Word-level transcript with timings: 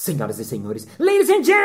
Senhoras 0.00 0.38
e 0.38 0.44
senhores, 0.46 0.88
ladies 0.98 1.28
and 1.28 1.44
gentlemen, 1.44 1.60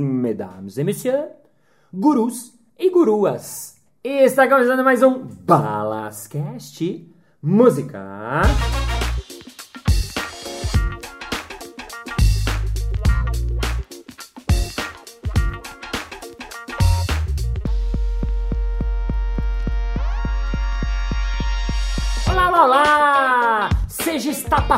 mesdames 0.00 0.78
et 0.78 0.84
messieurs, 0.84 1.26
gurus 1.92 2.54
e 2.78 2.88
guruas. 2.88 3.76
Está 4.02 4.48
começando 4.48 4.82
mais 4.82 5.02
um 5.02 5.28
Balascast 5.44 7.06
Música. 7.42 8.40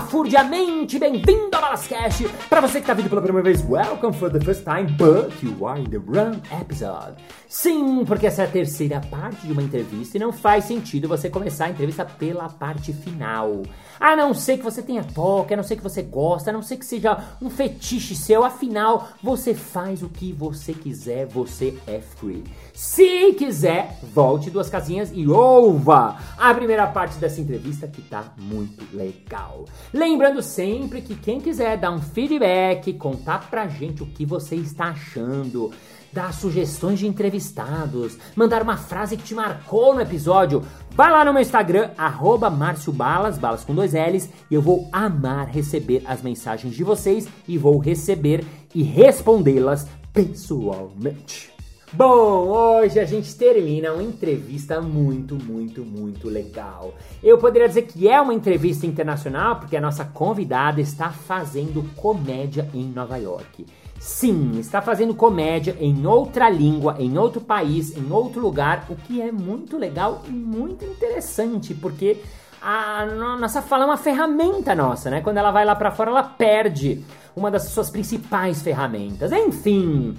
Seja 0.01 0.07
estapafurdiamente 0.07 0.99
bem-vindo 0.99 1.55
ao 1.55 1.63
Balascast! 1.63 2.27
Para 2.49 2.61
você 2.61 2.75
que 2.75 2.81
está 2.81 2.95
vindo 2.95 3.09
pela 3.09 3.21
primeira 3.21 3.45
vez, 3.45 3.65
welcome 3.69 4.17
for 4.17 4.31
the 4.31 4.41
first 4.41 4.65
time, 4.65 4.87
but 4.97 5.31
you 5.43 5.67
are 5.67 5.79
in 5.79 5.91
the 5.91 5.99
wrong 5.99 6.41
episode. 6.53 7.17
Sim, 7.53 8.05
porque 8.05 8.29
essa 8.29 8.43
é 8.43 8.45
a 8.45 8.49
terceira 8.49 9.01
parte 9.01 9.45
de 9.45 9.53
uma 9.53 9.61
entrevista 9.61 10.17
e 10.17 10.21
não 10.21 10.33
faz 10.33 10.67
sentido 10.67 11.09
você 11.09 11.29
começar 11.29 11.65
a 11.65 11.71
entrevista 11.71 12.05
pela 12.05 12.49
parte 12.49 12.93
final. 12.93 13.63
A 13.99 14.15
não 14.15 14.33
ser 14.33 14.59
que 14.59 14.63
você 14.63 14.81
tenha 14.81 15.03
toque, 15.03 15.53
a 15.53 15.57
não 15.57 15.65
ser 15.65 15.75
que 15.75 15.83
você 15.83 16.01
gosta, 16.01 16.51
a 16.51 16.53
não 16.53 16.63
ser 16.63 16.77
que 16.77 16.87
seja 16.87 17.19
um 17.43 17.51
fetiche 17.51 18.15
seu, 18.15 18.45
afinal, 18.45 19.09
você 19.21 19.53
faz 19.53 20.01
o 20.01 20.09
que 20.09 20.33
você 20.33 20.73
quiser, 20.73 21.27
você 21.27 21.77
é 21.89 22.01
free. 22.01 22.45
Se 22.73 23.33
quiser, 23.33 23.99
volte 24.15 24.49
duas 24.49 24.71
casinhas 24.71 25.11
e 25.13 25.27
ouva 25.27 26.19
a 26.39 26.55
primeira 26.55 26.87
parte 26.87 27.19
dessa 27.19 27.41
entrevista 27.41 27.89
que 27.89 28.01
tá 28.01 28.33
muito 28.39 28.85
legal. 28.97 29.65
Lembrando 29.93 30.41
sempre 30.41 31.03
que 31.03 31.17
quem 31.17 31.41
quiser 31.41 31.77
dar 31.77 31.91
um 31.91 32.01
feedback, 32.01 32.93
contar 32.93 33.51
pra 33.51 33.67
gente 33.67 34.05
o 34.05 34.07
que 34.07 34.25
você 34.25 34.55
está 34.55 34.91
achando, 34.91 35.73
dar 36.13 36.33
sugestões 36.33 36.99
de 36.99 37.07
entrevistados, 37.07 38.19
mandar 38.35 38.63
uma 38.63 38.77
frase 38.77 39.17
que 39.17 39.23
te 39.23 39.35
marcou 39.35 39.95
no 39.95 40.01
episódio, 40.01 40.63
vai 40.91 41.11
lá 41.11 41.25
no 41.25 41.33
meu 41.33 41.43
Instagram, 41.43 41.91
arroba 41.97 42.51
Márcio 42.51 42.93
Balas, 42.93 43.39
balas 43.39 43.65
com 43.65 43.75
dois 43.75 43.93
L's, 43.93 44.29
e 44.51 44.55
eu 44.55 44.63
vou 44.63 44.89
amar 44.93 45.47
receber 45.49 46.03
as 46.05 46.23
mensagens 46.23 46.75
de 46.75 46.85
vocês 46.85 47.29
e 47.47 47.57
vou 47.57 47.79
receber 47.79 48.45
e 48.75 48.83
respondê-las 48.83 49.87
pessoalmente. 50.13 51.51
Bom, 51.93 52.47
hoje 52.47 53.01
a 53.01 53.05
gente 53.05 53.35
termina 53.35 53.93
uma 53.93 54.03
entrevista 54.05 54.81
muito, 54.81 55.35
muito, 55.35 55.85
muito 55.85 56.29
legal. 56.29 56.95
Eu 57.21 57.37
poderia 57.37 57.67
dizer 57.67 57.83
que 57.83 58.09
é 58.09 58.21
uma 58.21 58.33
entrevista 58.33 58.87
internacional 58.87 59.57
porque 59.57 59.77
a 59.77 59.81
nossa 59.81 60.05
convidada 60.05 60.81
está 60.81 61.11
fazendo 61.11 61.83
comédia 61.97 62.71
em 62.73 62.85
Nova 62.85 63.17
York. 63.17 63.67
Sim, 64.01 64.59
está 64.59 64.81
fazendo 64.81 65.15
comédia 65.15 65.77
em 65.79 66.07
outra 66.07 66.49
língua, 66.49 66.97
em 66.99 67.19
outro 67.19 67.39
país, 67.39 67.95
em 67.95 68.11
outro 68.11 68.41
lugar, 68.41 68.87
o 68.89 68.97
que 68.97 69.21
é 69.21 69.31
muito 69.31 69.77
legal 69.77 70.23
e 70.27 70.31
muito 70.31 70.87
interessante, 70.87 71.75
porque 71.75 72.17
a 72.63 73.05
nossa 73.39 73.61
fala 73.61 73.85
é 73.85 73.87
uma 73.87 73.99
ferramenta 73.99 74.75
nossa, 74.75 75.11
né? 75.11 75.21
Quando 75.21 75.37
ela 75.37 75.51
vai 75.51 75.67
lá 75.67 75.77
para 75.77 75.91
fora, 75.91 76.11
ela 76.11 76.23
perde 76.23 77.05
uma 77.37 77.51
das 77.51 77.65
suas 77.65 77.91
principais 77.91 78.63
ferramentas. 78.63 79.33
Enfim, 79.33 80.17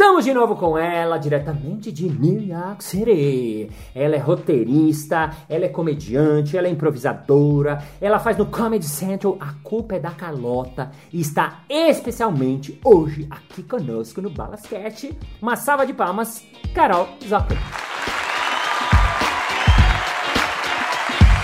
Estamos 0.00 0.24
de 0.24 0.32
novo 0.32 0.54
com 0.54 0.78
ela, 0.78 1.18
diretamente 1.18 1.90
de 1.90 2.08
New 2.08 2.40
York 2.40 2.84
City. 2.84 3.68
Ela 3.92 4.14
é 4.14 4.18
roteirista, 4.18 5.34
ela 5.48 5.64
é 5.64 5.68
comediante, 5.68 6.56
ela 6.56 6.68
é 6.68 6.70
improvisadora, 6.70 7.82
ela 8.00 8.20
faz 8.20 8.36
no 8.36 8.46
Comedy 8.46 8.86
Central 8.86 9.36
A 9.40 9.54
Culpa 9.54 9.96
é 9.96 9.98
da 9.98 10.12
Carlota 10.12 10.92
e 11.12 11.20
está 11.20 11.64
especialmente 11.68 12.80
hoje 12.84 13.26
aqui 13.28 13.60
conosco 13.64 14.22
no 14.22 14.30
Balasquete. 14.30 15.18
Uma 15.42 15.56
salva 15.56 15.84
de 15.84 15.92
palmas, 15.92 16.44
Carol 16.72 17.08
Zucker. 17.20 17.58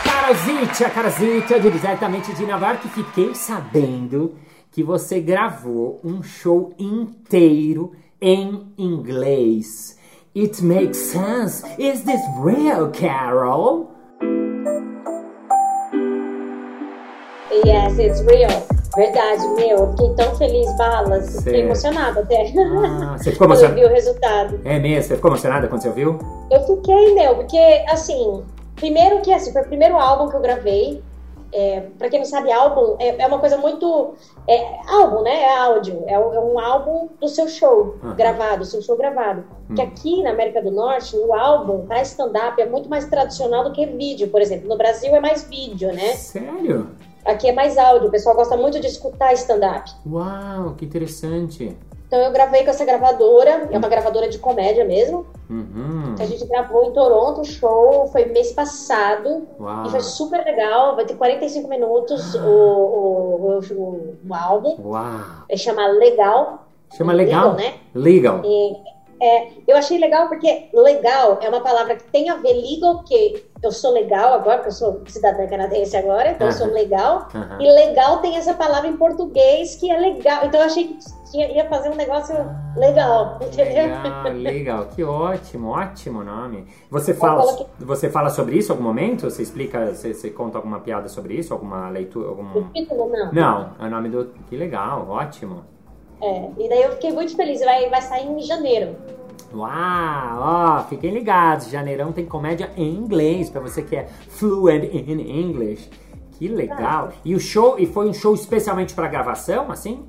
Carolzitia, 0.05 0.91
Carolzitia, 0.91 1.59
diretamente 1.59 2.33
de 2.33 2.47
Nova 2.47 2.69
York, 2.69 2.89
fiquei 2.89 3.35
sabendo 3.35 4.37
que 4.71 4.83
você 4.83 5.21
gravou 5.21 6.01
um 6.05 6.23
show 6.23 6.73
inteiro 6.79 7.93
em 8.25 8.73
inglês. 8.79 9.99
It 10.35 10.65
makes 10.65 10.97
sense. 10.97 11.63
Is 11.79 12.05
this 12.05 12.23
real, 12.43 12.91
Carol? 12.91 13.91
Yes, 17.67 17.99
it's 17.99 18.23
real. 18.23 18.67
Verdade, 18.97 19.47
meu. 19.57 19.79
Eu 19.79 19.91
fiquei 19.91 20.15
tão 20.15 20.35
feliz, 20.37 20.77
Balas. 20.79 21.37
Fiquei 21.37 21.61
emocionada 21.61 22.21
até. 22.21 22.51
Ah, 22.57 23.19
você 23.19 23.31
ficou 23.33 23.47
emocionada? 23.47 23.75
Quando 23.75 23.83
eu 23.83 23.89
vi 23.89 23.93
o 23.93 23.95
resultado. 23.95 24.61
É 24.65 24.79
mesmo? 24.79 25.03
Você 25.03 25.17
ficou 25.17 25.31
emocionada 25.31 25.69
quando 25.69 25.83
você 25.83 25.89
ouviu? 25.89 26.19
Eu 26.51 26.61
fiquei, 26.63 27.15
meu, 27.15 27.35
porque, 27.37 27.85
assim, 27.91 28.43
primeiro 28.75 29.21
que, 29.21 29.35
assim, 29.35 29.53
foi 29.53 29.61
o 29.61 29.67
primeiro 29.67 29.97
álbum 29.97 30.31
que 30.31 30.37
eu 30.37 30.41
gravei. 30.41 31.03
É, 31.57 31.83
para 31.97 32.09
quem 32.11 32.19
não 32.19 32.27
sabe, 32.27 32.51
álbum 32.51 32.97
é, 32.99 33.23
é 33.23 33.27
uma 33.29 33.39
coisa 33.39 33.57
muito. 33.57 34.15
É, 34.49 34.81
álbum, 34.89 35.23
né? 35.23 35.43
É 35.43 35.57
áudio. 35.57 36.03
É, 36.07 36.15
é 36.15 36.19
um 36.19 36.59
álbum 36.59 37.09
do 37.21 37.29
seu 37.29 37.47
show 37.47 37.95
Uhum. 38.03 38.15
gravado, 38.15 38.65
seu 38.65 38.83
show 38.83 38.97
gravado. 38.97 39.45
Hum. 39.71 39.75
Que 39.77 39.83
aqui 39.83 40.23
na 40.23 40.31
América 40.31 40.61
do 40.61 40.73
Norte, 40.73 41.17
o 41.17 41.33
álbum 41.33 41.87
para 41.87 42.03
stand-up 42.03 42.61
é 42.61 42.67
muito 42.67 42.89
mais 42.91 43.07
tradicional 43.07 43.63
do 43.63 43.73
que 43.73 43.87
vídeo, 43.87 44.29
por 44.29 44.41
exemplo. 44.43 44.69
No 44.69 44.77
Brasil 44.77 45.15
é 45.15 45.21
mais 45.21 45.45
vídeo, 45.45 45.93
né? 45.93 46.15
Sério? 46.15 46.89
Aqui 47.25 47.49
é 47.49 47.53
mais 47.53 47.79
áudio. 47.79 48.09
O 48.09 48.11
pessoal 48.11 48.35
gosta 48.35 48.57
muito 48.57 48.81
de 48.81 48.89
escutar 48.89 49.33
stand-up. 49.35 49.91
Uau, 50.07 50.75
que 50.77 50.85
interessante. 50.85 51.77
Então 52.15 52.27
eu 52.27 52.31
gravei 52.31 52.63
com 52.63 52.71
essa 52.71 52.85
gravadora, 52.85 53.69
é 53.73 53.77
uma 53.77 53.89
gravadora 53.89 54.29
de 54.29 54.39
comédia 54.39 54.85
mesmo. 54.85 55.27
Uhum. 55.51 56.15
A 56.17 56.25
gente 56.25 56.47
gravou 56.47 56.85
em 56.85 56.93
Toronto 56.93 57.41
o 57.41 57.45
show, 57.45 58.07
foi 58.07 58.27
mês 58.27 58.53
passado. 58.53 59.49
Uau. 59.59 59.87
E 59.87 59.91
foi 59.91 60.01
super 60.01 60.45
legal, 60.45 60.95
vai 60.95 61.05
ter 61.05 61.17
45 61.17 61.69
minutos 61.69 62.37
o, 62.37 62.39
o, 62.39 63.59
o, 63.59 64.17
o 64.29 64.33
álbum. 64.33 64.77
Uau. 64.91 65.21
É 65.49 65.57
chamar 65.57 65.89
Legal. 65.89 66.69
Chama 66.97 67.13
legal? 67.13 67.55
né? 67.55 67.75
Legal. 67.93 68.43
E, 68.45 68.77
é, 69.21 69.49
eu 69.67 69.77
achei 69.77 69.99
legal 69.99 70.29
porque 70.29 70.69
legal 70.75 71.39
é 71.43 71.49
uma 71.49 71.61
palavra 71.61 71.97
que 71.97 72.05
tem 72.05 72.29
a 72.31 72.37
ver 72.37 72.53
legal, 72.55 73.03
que 73.05 73.45
eu 73.63 73.73
sou 73.73 73.93
legal 73.93 74.35
agora, 74.35 74.57
porque 74.59 74.69
eu 74.69 74.73
sou 74.75 75.01
cidadã 75.07 75.47
canadense 75.47 75.97
agora, 75.97 76.33
então 76.33 76.47
eu 76.49 76.53
sou 76.53 76.67
legal. 76.67 77.29
Aham. 77.35 77.59
E 77.61 77.71
legal 77.73 78.19
tem 78.19 78.37
essa 78.37 78.53
palavra 78.55 78.89
em 78.89 78.97
português 78.97 79.77
que 79.77 79.91
é 79.91 79.97
legal. 79.99 80.45
Então 80.45 80.61
eu 80.61 80.67
achei 80.67 80.89
que 80.89 80.99
tinha, 81.31 81.51
ia 81.51 81.67
fazer 81.69 81.89
um 81.89 81.95
negócio 81.95 82.35
legal, 82.77 83.39
entendeu? 83.43 83.87
Legal, 83.87 84.33
legal. 84.33 84.87
Que 84.95 85.03
ótimo, 85.03 85.71
ótimo 85.71 86.23
nome. 86.23 86.67
Você 86.91 87.15
fala, 87.15 87.43
coloquei- 87.43 87.67
você 87.79 88.11
fala 88.11 88.29
sobre 88.31 88.57
isso 88.59 88.71
em 88.71 88.73
algum 88.73 88.85
momento? 88.85 89.31
Você 89.31 89.43
explica, 89.43 89.87
você, 89.95 90.13
você 90.13 90.29
conta 90.31 90.59
alguma 90.59 90.81
piada 90.81 91.09
sobre 91.09 91.35
isso? 91.35 91.53
Alguma 91.55 91.89
leitura? 91.89 92.29
Algum... 92.29 92.59
O 92.59 92.65
título 92.73 93.09
não. 93.11 93.33
Não, 93.33 93.71
é 93.81 93.87
o 93.87 93.91
nome 93.91 94.09
do. 94.11 94.27
Que 94.49 94.57
legal, 94.57 95.09
ótimo. 95.09 95.65
É, 96.25 96.51
e 96.57 96.69
daí 96.69 96.83
eu 96.83 96.93
fiquei 96.93 97.13
muito 97.13 97.37
feliz. 97.37 97.61
Vai, 97.61 97.89
vai 97.91 98.01
sair 98.01 98.27
em 98.27 98.41
janeiro. 98.41 98.97
Uau, 99.53 99.69
ó, 99.69 100.85
fiquem 100.85 101.13
ligados. 101.13 101.69
Janeirão 101.69 102.13
tem 102.13 102.25
comédia 102.25 102.71
em 102.77 102.95
inglês 102.95 103.51
para 103.51 103.61
você 103.61 103.83
que 103.83 103.95
é 103.95 104.07
fluent 104.07 104.85
in 104.85 105.21
English. 105.21 105.91
Que 106.33 106.49
legal. 106.49 107.13
E 107.25 107.35
o 107.35 107.41
show, 107.41 107.79
e 107.79 107.87
foi 107.87 108.09
um 108.09 108.15
show 108.15 108.35
especialmente 108.35 108.95
para 108.95 109.07
gravação, 109.07 109.71
assim? 109.71 110.09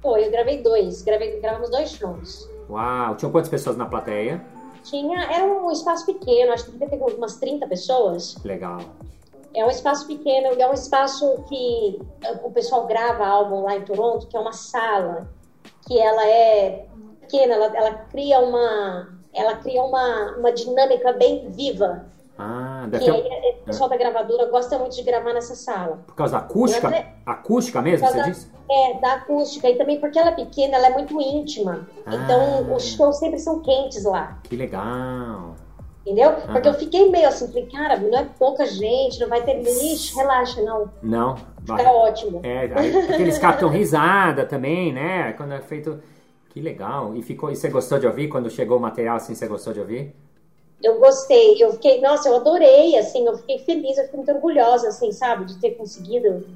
Pô, 0.00 0.16
eu 0.16 0.30
gravei 0.30 0.62
dois. 0.62 1.02
Gravei, 1.02 1.40
gravamos 1.40 1.70
dois 1.70 1.90
shows. 1.90 2.48
Uau, 2.68 3.16
tinham 3.16 3.32
quantas 3.32 3.50
pessoas 3.50 3.76
na 3.76 3.86
plateia? 3.86 4.44
Tinha, 4.84 5.24
era 5.24 5.44
um 5.44 5.70
espaço 5.70 6.06
pequeno, 6.06 6.52
acho 6.52 6.66
que 6.66 6.72
devia 6.72 6.88
ter 6.88 6.96
umas 6.96 7.36
30 7.36 7.66
pessoas. 7.66 8.36
Legal. 8.44 8.78
É 9.54 9.64
um 9.64 9.70
espaço 9.70 10.06
pequeno, 10.06 10.48
é 10.60 10.70
um 10.70 10.72
espaço 10.74 11.42
que 11.48 12.00
eh, 12.24 12.40
o 12.44 12.50
pessoal 12.52 12.86
grava 12.86 13.26
álbum 13.26 13.62
lá 13.62 13.76
em 13.76 13.82
Toronto, 13.82 14.26
que 14.28 14.36
é 14.36 14.40
uma 14.40 14.52
sala 14.52 15.28
que 15.86 15.98
ela 15.98 16.24
é 16.26 16.86
pequena, 17.20 17.54
ela, 17.54 17.76
ela 17.76 17.94
cria 18.10 18.38
uma 18.40 19.18
ela 19.32 19.54
cria 19.56 19.82
uma, 19.82 20.36
uma 20.38 20.52
dinâmica 20.52 21.12
bem 21.12 21.50
viva. 21.50 22.04
Ah, 22.36 22.84
deve 22.88 23.04
Que 23.04 23.10
ter. 23.10 23.16
aí 23.16 23.28
eh, 23.28 23.58
o 23.62 23.64
pessoal 23.64 23.88
da 23.88 23.96
gravadora 23.96 24.46
gosta 24.50 24.78
muito 24.78 24.94
de 24.96 25.02
gravar 25.02 25.32
nessa 25.32 25.54
sala. 25.54 25.98
Por 26.06 26.14
causa 26.14 26.32
da 26.38 26.44
acústica? 26.44 26.88
Até- 26.88 27.14
Acústica 27.26 27.82
mesmo, 27.82 28.06
você 28.06 28.12
causa- 28.14 28.30
disse? 28.30 28.50
É, 28.70 28.94
da 29.00 29.14
acústica. 29.14 29.68
E 29.68 29.76
também 29.76 30.00
porque 30.00 30.18
ela 30.18 30.30
é 30.30 30.34
pequena, 30.34 30.76
ela 30.76 30.86
é 30.86 30.90
muito 30.90 31.20
íntima. 31.20 31.86
Ah. 32.06 32.14
Então 32.14 32.74
os 32.74 32.84
shows 32.84 33.18
sempre 33.18 33.38
são 33.38 33.60
quentes 33.60 34.04
lá. 34.04 34.38
Que 34.44 34.56
legal. 34.56 35.54
Entendeu? 36.06 36.32
Porque 36.32 36.68
eu 36.68 36.74
fiquei 36.74 37.10
meio 37.10 37.28
assim, 37.28 37.46
falei, 37.48 37.66
cara, 37.66 37.96
não 37.98 38.18
é 38.18 38.26
pouca 38.38 38.64
gente, 38.66 39.20
não 39.20 39.28
vai 39.28 39.42
ter. 39.42 39.60
Ixi, 39.60 40.16
relaxa, 40.16 40.62
não. 40.62 40.90
Não? 41.02 41.36
vai. 41.60 41.84
Tá 41.84 41.92
ótimo. 41.92 42.40
É, 42.42 42.70
aí, 42.74 42.96
aqueles 42.96 43.38
captam 43.38 43.68
risada 43.68 44.46
também, 44.46 44.92
né? 44.92 45.32
Quando 45.34 45.52
é 45.52 45.60
feito. 45.60 46.00
Que 46.48 46.60
legal. 46.60 47.14
E 47.14 47.22
ficou. 47.22 47.50
E 47.50 47.56
você 47.56 47.68
gostou 47.68 47.98
de 47.98 48.06
ouvir? 48.06 48.28
Quando 48.28 48.50
chegou 48.50 48.78
o 48.78 48.80
material 48.80 49.16
assim, 49.16 49.34
você 49.34 49.46
gostou 49.46 49.72
de 49.72 49.80
ouvir? 49.80 50.14
eu 50.82 50.98
gostei, 50.98 51.62
eu 51.62 51.72
fiquei, 51.72 52.00
nossa, 52.00 52.28
eu 52.28 52.36
adorei, 52.36 52.96
assim, 52.96 53.26
eu 53.26 53.36
fiquei 53.36 53.58
feliz, 53.58 53.98
eu 53.98 54.04
fiquei 54.04 54.16
muito 54.16 54.32
orgulhosa, 54.32 54.88
assim, 54.88 55.12
sabe, 55.12 55.44
de 55.44 55.58
ter 55.58 55.72
conseguido 55.72 56.46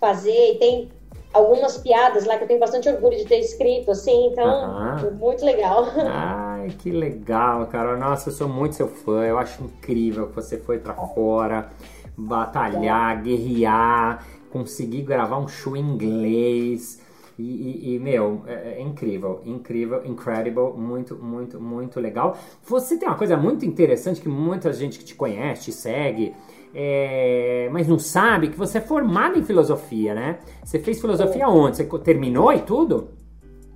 fazer. 0.00 0.52
E 0.52 0.58
tem 0.58 0.88
algumas 1.34 1.76
piadas 1.76 2.24
lá 2.24 2.38
que 2.38 2.44
eu 2.44 2.48
tenho 2.48 2.60
bastante 2.60 2.88
orgulho 2.88 3.16
de 3.16 3.24
ter 3.24 3.40
escrito, 3.40 3.90
assim, 3.90 4.28
então, 4.28 4.98
foi 5.00 5.10
muito 5.10 5.44
legal. 5.44 5.84
Ai, 6.06 6.68
que 6.78 6.90
legal, 6.90 7.66
cara. 7.66 7.96
Nossa, 7.96 8.28
eu 8.28 8.32
sou 8.32 8.48
muito 8.48 8.76
seu 8.76 8.88
fã, 8.88 9.24
eu 9.24 9.36
acho 9.36 9.62
incrível 9.62 10.28
que 10.28 10.36
você 10.36 10.56
foi 10.56 10.78
pra 10.78 10.94
fora, 10.94 11.70
batalhar, 12.16 13.20
guerrear, 13.22 14.24
conseguir 14.50 15.02
gravar 15.02 15.38
um 15.38 15.48
show 15.48 15.76
em 15.76 15.80
inglês. 15.80 17.02
E, 17.36 17.42
e, 17.42 17.94
e, 17.94 17.98
meu, 17.98 18.42
é, 18.46 18.76
é, 18.76 18.80
incrível, 18.80 19.40
incrível, 19.44 20.06
incredible, 20.06 20.72
muito, 20.76 21.16
muito, 21.16 21.60
muito 21.60 21.98
legal. 21.98 22.38
Você 22.62 22.96
tem 22.96 23.08
uma 23.08 23.18
coisa 23.18 23.36
muito 23.36 23.66
interessante 23.66 24.20
que 24.20 24.28
muita 24.28 24.72
gente 24.72 25.00
que 25.00 25.04
te 25.04 25.16
conhece, 25.16 25.64
te 25.64 25.72
segue, 25.72 26.32
é, 26.74 27.68
mas 27.72 27.86
não 27.86 27.98
sabe 27.98 28.48
que 28.48 28.58
você 28.58 28.78
é 28.78 28.80
formada 28.80 29.38
em 29.38 29.44
filosofia, 29.44 30.14
né? 30.14 30.38
Você 30.64 30.78
fez 30.78 31.00
filosofia 31.00 31.48
onde? 31.48 31.76
Você 31.76 31.84
terminou 32.00 32.52
e 32.52 32.60
tudo? 32.60 33.10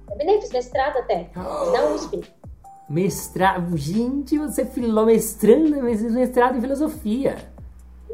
Terminei, 0.06 0.40
fiz 0.40 0.50
mestrado 0.50 0.96
até, 0.98 1.30
oh. 1.36 1.70
na 1.70 1.84
USP. 1.94 2.24
Mestrado, 2.90 3.76
gente, 3.76 4.38
você 4.38 4.64
filou 4.64 5.04
mestrando, 5.04 5.82
mestrado 5.82 6.56
em 6.56 6.60
filosofia 6.62 7.36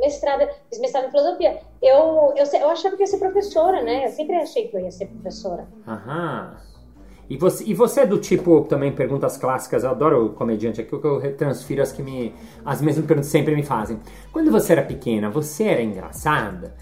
mestrado, 0.05 0.49
fiz 0.69 0.79
mestrado 0.79 1.07
em 1.07 1.11
filosofia. 1.11 1.61
Eu, 1.81 2.35
eu, 2.37 2.61
eu 2.61 2.71
achava 2.71 2.97
que 2.97 3.03
ia 3.03 3.07
ser 3.07 3.19
professora, 3.19 3.83
né? 3.83 4.07
Eu 4.07 4.11
sempre 4.11 4.37
achei 4.37 4.69
que 4.69 4.77
eu 4.77 4.81
ia 4.81 4.91
ser 4.91 5.07
professora. 5.07 5.67
Aham. 5.87 6.57
E 7.29 7.37
você, 7.37 7.65
e 7.65 7.73
você 7.73 8.01
é 8.01 8.07
do 8.07 8.19
tipo, 8.19 8.63
também 8.63 8.93
perguntas 8.93 9.37
clássicas, 9.37 9.83
eu 9.83 9.91
adoro 9.91 10.27
o 10.27 10.29
comediante 10.31 10.81
aqui, 10.81 10.97
que 10.97 11.07
eu 11.07 11.37
transfiro 11.37 11.83
as 11.83 11.91
que 11.91 12.03
me. 12.03 12.35
As 12.65 12.81
mesmas 12.81 13.07
perguntas 13.07 13.31
sempre 13.31 13.55
me 13.55 13.63
fazem. 13.63 13.99
Quando 14.33 14.51
você 14.51 14.73
era 14.73 14.83
pequena, 14.83 15.31
você 15.31 15.65
era 15.65 15.83
engraçada? 15.83 16.75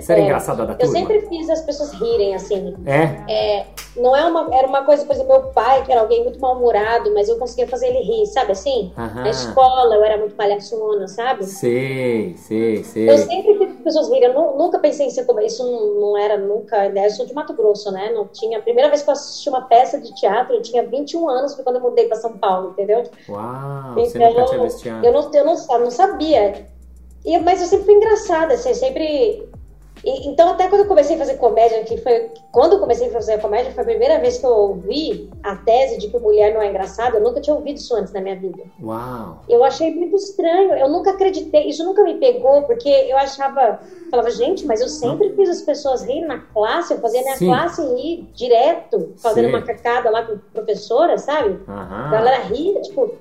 Você 0.00 0.12
era 0.12 0.20
é, 0.20 0.24
engraçada 0.24 0.66
da 0.66 0.74
turma? 0.74 0.84
Eu 0.84 0.88
sempre 0.88 1.20
fiz 1.28 1.48
as 1.48 1.60
pessoas 1.62 1.92
rirem, 1.92 2.34
assim. 2.34 2.74
É? 2.84 3.32
é? 3.32 3.66
Não 3.96 4.16
é 4.16 4.24
uma... 4.24 4.54
Era 4.54 4.66
uma 4.66 4.84
coisa, 4.84 5.04
por 5.04 5.14
exemplo, 5.14 5.32
meu 5.32 5.42
pai, 5.50 5.84
que 5.84 5.92
era 5.92 6.00
alguém 6.00 6.22
muito 6.24 6.40
mal-humorado, 6.40 7.12
mas 7.14 7.28
eu 7.28 7.38
conseguia 7.38 7.66
fazer 7.68 7.88
ele 7.88 8.00
rir, 8.00 8.26
sabe 8.26 8.52
assim? 8.52 8.92
Aham. 8.96 9.22
Na 9.22 9.30
escola 9.30 9.94
eu 9.94 10.04
era 10.04 10.16
muito 10.16 10.34
palhaçona, 10.34 11.06
sabe? 11.08 11.44
Sei, 11.44 12.36
sei, 12.36 12.84
sei. 12.84 13.10
Eu 13.10 13.18
sempre 13.18 13.58
fiz 13.58 13.70
as 13.70 13.82
pessoas 13.82 14.08
rirem. 14.08 14.30
Eu 14.30 14.56
nunca 14.56 14.78
pensei 14.78 15.06
em 15.06 15.10
ser 15.10 15.24
como... 15.24 15.40
Isso 15.40 15.64
não, 15.64 16.00
não 16.00 16.18
era 16.18 16.36
nunca... 16.36 16.86
Eu 16.86 17.10
sou 17.10 17.26
de 17.26 17.34
Mato 17.34 17.52
Grosso, 17.54 17.90
né? 17.92 18.10
Não 18.12 18.26
tinha... 18.26 18.58
A 18.58 18.62
primeira 18.62 18.88
vez 18.88 19.02
que 19.02 19.08
eu 19.08 19.12
assisti 19.12 19.48
uma 19.48 19.62
peça 19.62 20.00
de 20.00 20.14
teatro, 20.14 20.54
eu 20.54 20.62
tinha 20.62 20.86
21 20.86 21.28
anos, 21.28 21.54
foi 21.54 21.64
quando 21.64 21.76
eu 21.76 21.82
mudei 21.82 22.06
pra 22.06 22.16
São 22.16 22.36
Paulo, 22.36 22.70
entendeu? 22.70 23.04
Uau, 23.28 23.92
então, 23.92 24.04
você 24.04 24.18
nunca 24.18 24.44
tinha 24.44 24.62
visto 24.62 24.82
teatro. 24.82 25.06
Eu 25.06 25.12
não, 25.12 25.30
eu 25.32 25.44
não, 25.44 25.56
eu 25.70 25.78
não 25.80 25.90
sabia. 25.90 26.66
E, 27.24 27.38
mas 27.40 27.60
eu 27.60 27.66
sempre 27.66 27.86
fui 27.86 27.94
engraçada, 27.94 28.54
assim, 28.54 28.72
sempre 28.74 29.47
e, 30.08 30.28
então, 30.28 30.48
até 30.48 30.68
quando 30.68 30.82
eu 30.82 30.88
comecei 30.88 31.16
a 31.16 31.18
fazer 31.18 31.34
comédia, 31.36 31.84
que 31.84 31.98
foi 31.98 32.30
quando 32.50 32.74
eu 32.74 32.80
comecei 32.80 33.08
a 33.08 33.12
fazer 33.12 33.38
comédia, 33.40 33.72
foi 33.72 33.82
a 33.82 33.86
primeira 33.86 34.18
vez 34.18 34.38
que 34.38 34.46
eu 34.46 34.50
ouvi 34.50 35.28
a 35.42 35.56
tese 35.56 35.98
de 35.98 36.08
que 36.08 36.18
mulher 36.18 36.54
não 36.54 36.62
é 36.62 36.70
engraçada. 36.70 37.18
Eu 37.18 37.22
nunca 37.22 37.40
tinha 37.40 37.54
ouvido 37.54 37.76
isso 37.76 37.94
antes 37.94 38.12
na 38.12 38.20
minha 38.20 38.36
vida. 38.36 38.62
Uau! 38.82 39.42
Eu 39.48 39.62
achei 39.62 39.94
muito 39.94 40.16
estranho. 40.16 40.72
Eu 40.72 40.88
nunca 40.88 41.10
acreditei. 41.10 41.68
Isso 41.68 41.84
nunca 41.84 42.02
me 42.02 42.14
pegou, 42.14 42.62
porque 42.62 42.88
eu 42.88 43.18
achava, 43.18 43.80
falava, 44.10 44.30
gente, 44.30 44.64
mas 44.64 44.80
eu 44.80 44.88
sempre 44.88 45.30
fiz 45.34 45.50
as 45.50 45.62
pessoas 45.62 46.02
rirem 46.02 46.26
na 46.26 46.38
classe. 46.38 46.94
Eu 46.94 47.00
fazia 47.00 47.20
minha 47.22 47.36
Sim. 47.36 47.46
classe 47.46 47.82
rir 47.94 48.28
direto, 48.34 49.12
fazendo 49.18 49.46
Sim. 49.46 49.50
uma 49.50 49.62
cacada 49.62 50.08
lá 50.10 50.24
com 50.24 50.38
professora, 50.52 51.18
sabe? 51.18 51.50
Uhum. 51.50 51.74
A 51.74 52.08
galera 52.10 52.38
ria, 52.44 52.80
tipo, 52.80 53.12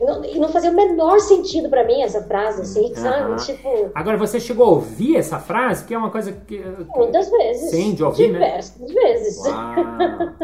não, 0.00 0.24
e 0.24 0.38
não 0.38 0.48
fazia 0.48 0.70
o 0.70 0.74
menor 0.74 1.20
sentido 1.20 1.68
para 1.68 1.84
mim 1.84 2.02
essa 2.02 2.22
frase, 2.22 2.62
assim, 2.62 2.88
uhum. 2.88 2.96
sabe? 2.96 3.36
Tipo. 3.44 3.90
Agora, 3.94 4.16
você 4.16 4.40
chegou 4.40 4.66
a 4.66 4.70
ouvir 4.70 5.16
essa 5.16 5.38
frase? 5.38 5.84
Que 5.84 5.94
é 5.94 5.98
uma 5.98 6.10
coisa 6.10 6.32
que. 6.32 6.62
Muitas 6.94 7.30
vezes. 7.30 7.70
Sim, 7.70 7.94
de 7.94 8.02
ouvir, 8.02 8.32
Diversas 8.32 8.80
né? 8.80 8.86
vezes. 8.88 9.38
Uau, 9.44 9.74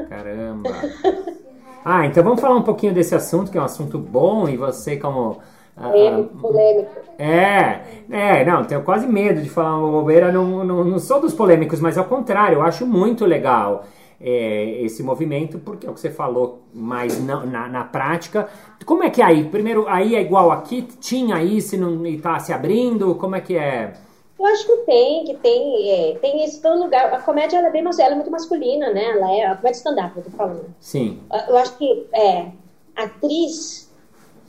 caramba. 0.09 0.71
Ah, 1.83 2.05
então 2.05 2.23
vamos 2.23 2.43
falar 2.43 2.57
um 2.57 2.63
pouquinho 2.63 2.93
desse 2.93 3.15
assunto, 3.15 3.51
que 3.51 3.57
é 3.57 3.61
um 3.61 3.65
assunto 3.65 3.99
bom, 3.99 4.47
e 4.47 4.55
você, 4.55 4.99
como. 4.99 5.39
Ah, 5.75 5.89
polêmico, 5.89 6.37
uh, 6.37 6.41
polêmico. 6.41 6.91
É, 7.19 7.81
é, 8.11 8.45
não, 8.45 8.65
tenho 8.65 8.83
quase 8.83 9.07
medo 9.07 9.41
de 9.41 9.49
falar 9.49 9.79
uma 9.79 9.91
bobeira, 9.91 10.31
não, 10.31 10.63
não, 10.63 10.85
não 10.85 10.99
sou 10.99 11.23
dos 11.23 11.33
polêmicos, 11.33 11.81
mas 11.81 11.97
ao 11.97 12.05
contrário, 12.05 12.57
eu 12.57 12.63
acho 12.63 12.87
muito 12.87 13.25
legal 13.25 13.87
é, 14.21 14.83
esse 14.83 15.03
movimento, 15.03 15.59
porque 15.59 15.87
é 15.87 15.91
o 15.91 15.95
que 15.95 16.01
você 16.01 16.11
falou, 16.11 16.61
mas 16.75 17.25
na, 17.25 17.45
na, 17.47 17.69
na, 17.69 17.85
prática. 17.85 18.49
Como 18.85 19.03
é 19.03 19.09
que 19.09 19.23
é 19.23 19.25
aí? 19.25 19.45
Primeiro, 19.45 19.89
aí 19.89 20.15
é 20.15 20.21
igual 20.21 20.51
aqui? 20.51 20.83
Tinha 20.83 21.43
isso 21.43 21.75
e, 21.75 21.79
não, 21.79 22.07
e 22.07 22.21
tá 22.21 22.39
se 22.39 22.53
abrindo? 22.53 23.15
Como 23.15 23.35
é 23.35 23.41
que 23.41 23.57
é? 23.57 23.95
Eu 24.39 24.47
acho 24.47 24.67
que 24.67 24.77
tem, 24.79 25.25
que 25.25 25.35
tem, 25.35 25.91
é, 25.91 26.19
tem 26.19 26.45
isso 26.45 26.59
em 26.59 26.63
todo 26.63 26.83
lugar. 26.83 27.13
A 27.13 27.21
comédia 27.21 27.59
ela 27.59 27.69
é 27.69 27.71
bem 27.71 27.83
ela 27.83 28.13
é 28.13 28.15
muito 28.15 28.31
masculina, 28.31 28.91
né? 28.91 29.11
Ela 29.11 29.33
é 29.33 29.47
a 29.47 29.57
comédia 29.57 29.79
stand-up, 29.79 30.17
eu 30.17 30.25
tô 30.25 30.31
falando. 30.31 30.75
Sim. 30.79 31.21
Eu 31.49 31.57
acho 31.57 31.77
que 31.77 32.07
é, 32.13 32.49
atriz, 32.97 33.91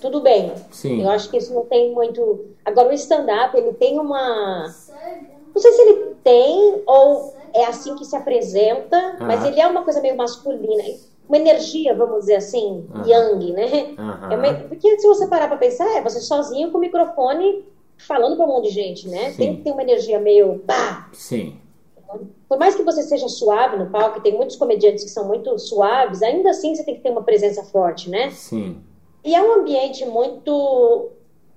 tudo 0.01 0.21
bem. 0.21 0.53
Sim. 0.71 1.01
Eu 1.01 1.09
acho 1.09 1.29
que 1.29 1.37
isso 1.37 1.53
não 1.53 1.65
tem 1.65 1.93
muito. 1.93 2.45
Agora 2.65 2.89
o 2.89 2.93
stand-up, 2.93 3.55
ele 3.57 3.73
tem 3.73 3.99
uma. 3.99 4.73
Não 5.53 5.61
sei 5.61 5.71
se 5.73 5.81
ele 5.81 6.15
tem 6.23 6.81
ou 6.85 7.40
é 7.53 7.65
assim 7.65 7.95
que 7.95 8.05
se 8.05 8.15
apresenta, 8.15 9.17
mas 9.19 9.45
ele 9.45 9.59
é 9.59 9.67
uma 9.67 9.83
coisa 9.83 10.01
meio 10.01 10.17
masculina. 10.17 10.83
Uma 11.27 11.37
energia, 11.37 11.93
vamos 11.95 12.21
dizer 12.21 12.35
assim, 12.35 12.85
yang, 13.05 13.51
né? 13.53 13.95
É 14.29 14.35
meio, 14.35 14.67
porque 14.67 14.99
se 14.99 15.07
você 15.07 15.27
parar 15.27 15.47
pra 15.47 15.57
pensar, 15.57 15.87
é 15.95 16.01
você 16.01 16.19
sozinho 16.19 16.71
com 16.71 16.77
o 16.77 16.81
microfone 16.81 17.65
falando 17.97 18.35
pra 18.35 18.45
um 18.45 18.49
monte 18.49 18.67
de 18.67 18.73
gente, 18.73 19.07
né? 19.07 19.33
Tem 19.37 19.55
que 19.55 19.61
ter 19.61 19.71
uma 19.71 19.81
energia 19.81 20.19
meio 20.19 20.59
pá. 20.59 21.09
Sim. 21.13 21.57
Por 22.49 22.59
mais 22.59 22.75
que 22.75 22.83
você 22.83 23.01
seja 23.03 23.29
suave 23.29 23.77
no 23.77 23.89
palco, 23.89 24.19
tem 24.19 24.35
muitos 24.35 24.57
comediantes 24.57 25.05
que 25.05 25.09
são 25.09 25.25
muito 25.25 25.57
suaves, 25.57 26.21
ainda 26.21 26.49
assim 26.49 26.75
você 26.75 26.83
tem 26.83 26.95
que 26.95 27.01
ter 27.01 27.09
uma 27.09 27.23
presença 27.23 27.63
forte, 27.63 28.09
né? 28.09 28.29
Sim. 28.31 28.81
E 29.23 29.33
é 29.33 29.41
um 29.41 29.61
ambiente 29.61 30.05
muito. 30.05 31.11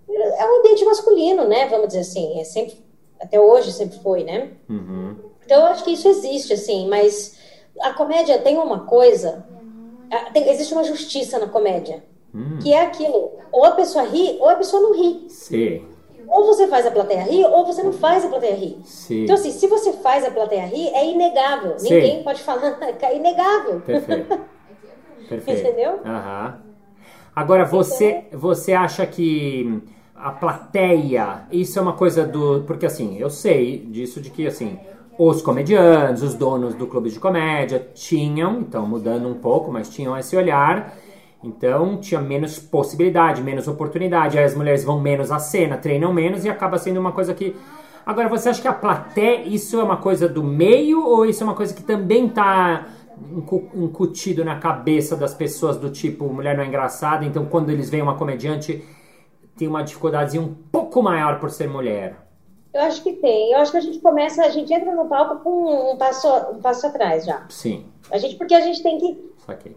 É 0.09 0.47
um 0.47 0.59
ambiente 0.61 0.85
masculino, 0.85 1.49
né? 1.49 1.67
Vamos 1.67 1.89
dizer 1.89 2.01
assim. 2.01 2.39
É 2.39 2.45
sempre, 2.45 2.77
até 3.19 3.41
hoje 3.41 3.73
sempre 3.73 3.99
foi, 3.99 4.23
né? 4.23 4.53
Uhum. 4.69 5.17
Então 5.45 5.61
eu 5.61 5.67
acho 5.67 5.85
que 5.85 5.93
isso 5.93 6.09
existe, 6.09 6.53
assim, 6.53 6.89
mas 6.89 7.39
a 7.81 7.93
comédia 7.93 8.39
tem 8.39 8.57
uma 8.57 8.81
coisa. 8.81 9.45
Tem, 10.33 10.49
existe 10.49 10.73
uma 10.73 10.85
justiça 10.85 11.39
na 11.39 11.47
comédia. 11.47 12.05
Hum. 12.35 12.59
Que 12.61 12.73
é 12.73 12.83
aquilo. 12.83 13.33
Ou 13.53 13.65
a 13.65 13.73
pessoa 13.73 14.05
ri, 14.05 14.37
ou 14.41 14.49
a 14.49 14.57
pessoa 14.57 14.83
não 14.83 14.95
ri. 14.95 15.27
Sim. 15.29 15.85
Ou 16.27 16.47
você 16.47 16.67
faz 16.67 16.87
a 16.87 16.91
plateia 16.91 17.23
rir, 17.23 17.45
ou 17.45 17.67
você 17.67 17.83
não 17.83 17.93
faz 17.93 18.25
a 18.25 18.29
plateia 18.29 18.55
rir. 18.55 18.79
Sim. 18.85 19.25
Então, 19.25 19.35
assim, 19.35 19.51
se 19.51 19.67
você 19.67 19.93
faz 19.93 20.25
a 20.25 20.31
plateia 20.31 20.67
rir, 20.67 20.89
é 20.89 21.07
inegável. 21.07 21.79
Sim. 21.79 21.95
Ninguém 21.95 22.23
pode 22.23 22.43
falar, 22.43 22.79
é 23.03 23.17
inegável. 23.17 23.81
Perfeito. 23.81 24.41
Perfeito. 25.29 25.61
Entendeu? 25.61 26.01
Aham. 26.05 26.61
Agora, 27.37 27.65
você, 27.65 28.25
você 28.33 28.73
acha 28.73 29.05
que 29.07 29.83
a 30.15 30.31
plateia, 30.31 31.47
isso 31.51 31.79
é 31.79 31.83
uma 31.83 31.95
coisa 31.95 32.25
do. 32.25 32.63
Porque 32.67 32.87
assim, 32.87 33.19
eu 33.19 33.29
sei 33.29 33.79
disso 33.79 34.21
de 34.21 34.31
que 34.31 34.47
assim 34.47 34.79
os 35.19 35.43
comediantes, 35.43 36.23
os 36.23 36.35
donos 36.35 36.75
do 36.75 36.87
clube 36.87 37.11
de 37.11 37.21
comédia 37.21 37.89
tinham, 37.95 38.61
então 38.61 38.87
mudando 38.87 39.29
um 39.29 39.35
pouco, 39.35 39.71
mas 39.71 39.89
tinham 39.89 40.17
esse 40.17 40.37
olhar. 40.37 40.97
Então 41.43 41.99
tinha 41.99 42.21
menos 42.21 42.59
possibilidade, 42.59 43.43
menos 43.43 43.69
oportunidade. 43.69 44.39
Aí 44.39 44.45
as 44.45 44.55
mulheres 44.55 44.83
vão 44.83 45.01
menos 45.01 45.31
à 45.31 45.39
cena, 45.39 45.77
treinam 45.77 46.13
menos 46.13 46.45
e 46.45 46.49
acaba 46.49 46.79
sendo 46.79 46.99
uma 46.99 47.13
coisa 47.13 47.35
que. 47.35 47.55
Agora, 48.07 48.29
você 48.29 48.51
acha 48.51 48.61
que 48.61 48.69
a 48.69 48.73
plateia, 48.73 49.47
isso 49.47 49.81
é 49.81 49.83
uma 49.83 49.97
coisa 49.97 50.29
do 50.29 50.43
meio 50.43 51.03
ou 51.03 51.25
isso 51.25 51.43
é 51.43 51.47
uma 51.47 51.55
coisa 51.55 51.73
que 51.73 51.83
também 51.83 52.27
está 52.27 52.87
incutido 53.75 54.45
na 54.45 54.57
cabeça 54.57 55.17
das 55.17 55.33
pessoas 55.33 55.77
do 55.77 55.89
tipo 55.89 56.29
mulher 56.29 56.57
não 56.57 56.65
é 56.65 56.67
engraçada, 56.67 57.25
então 57.25 57.47
quando 57.47 57.71
eles 57.71 57.89
veem 57.89 58.03
uma 58.03 58.17
comediante 58.17 58.85
tem 59.57 59.69
uma 59.69 59.85
dificuldade 59.85 60.37
um 60.37 60.53
pouco 60.53 61.01
maior 61.01 61.39
por 61.39 61.49
ser 61.51 61.69
mulher? 61.69 62.17
Eu 62.75 62.81
acho 62.81 63.03
que 63.05 63.13
tem. 63.13 63.53
Eu 63.53 63.59
acho 63.59 63.71
que 63.71 63.79
a 63.79 63.81
gente 63.81 64.01
começa, 64.01 64.45
a 64.45 64.51
gente 64.51 64.75
entra 64.75 64.93
no 64.93 65.07
palco 65.07 65.45
com 65.45 65.93
um 65.93 65.97
passo, 65.97 66.29
um 66.51 66.61
passo 66.61 66.87
atrás 66.89 67.25
já. 67.25 67.47
Sim. 67.49 67.87
A 68.11 68.19
gente, 68.19 68.35
porque 68.35 68.53
a 68.53 68.61
gente 68.61 68.83
tem 68.83 68.99
que. 68.99 69.33
Saquei. 69.47 69.77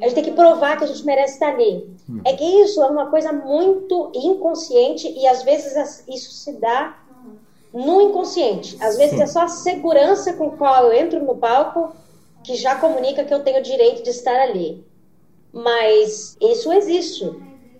A 0.00 0.04
gente 0.04 0.14
tem 0.14 0.24
que 0.24 0.32
provar 0.32 0.76
que 0.76 0.84
a 0.84 0.86
gente 0.86 1.04
merece 1.04 1.34
estar 1.34 1.48
ali. 1.48 1.90
Hum. 2.08 2.20
É 2.24 2.34
que 2.34 2.44
isso 2.44 2.80
é 2.82 2.86
uma 2.86 3.10
coisa 3.10 3.32
muito 3.32 4.12
inconsciente 4.14 5.08
e 5.08 5.26
às 5.26 5.42
vezes 5.42 6.04
isso 6.06 6.30
se 6.32 6.52
dá 6.52 6.98
no 7.72 8.00
inconsciente. 8.00 8.76
Às 8.80 8.96
vezes 8.96 9.16
Sim. 9.16 9.22
é 9.22 9.26
só 9.26 9.42
a 9.42 9.48
segurança 9.48 10.34
com 10.34 10.50
qual 10.50 10.84
eu 10.84 10.92
entro 10.92 11.24
no 11.24 11.36
palco 11.36 11.96
que 12.44 12.54
já 12.54 12.76
comunica 12.76 13.24
que 13.24 13.34
eu 13.34 13.42
tenho 13.42 13.58
o 13.58 13.62
direito 13.62 14.02
de 14.02 14.10
estar 14.10 14.38
ali. 14.40 14.84
Mas 15.52 16.36
isso 16.40 16.72
existe. 16.72 17.24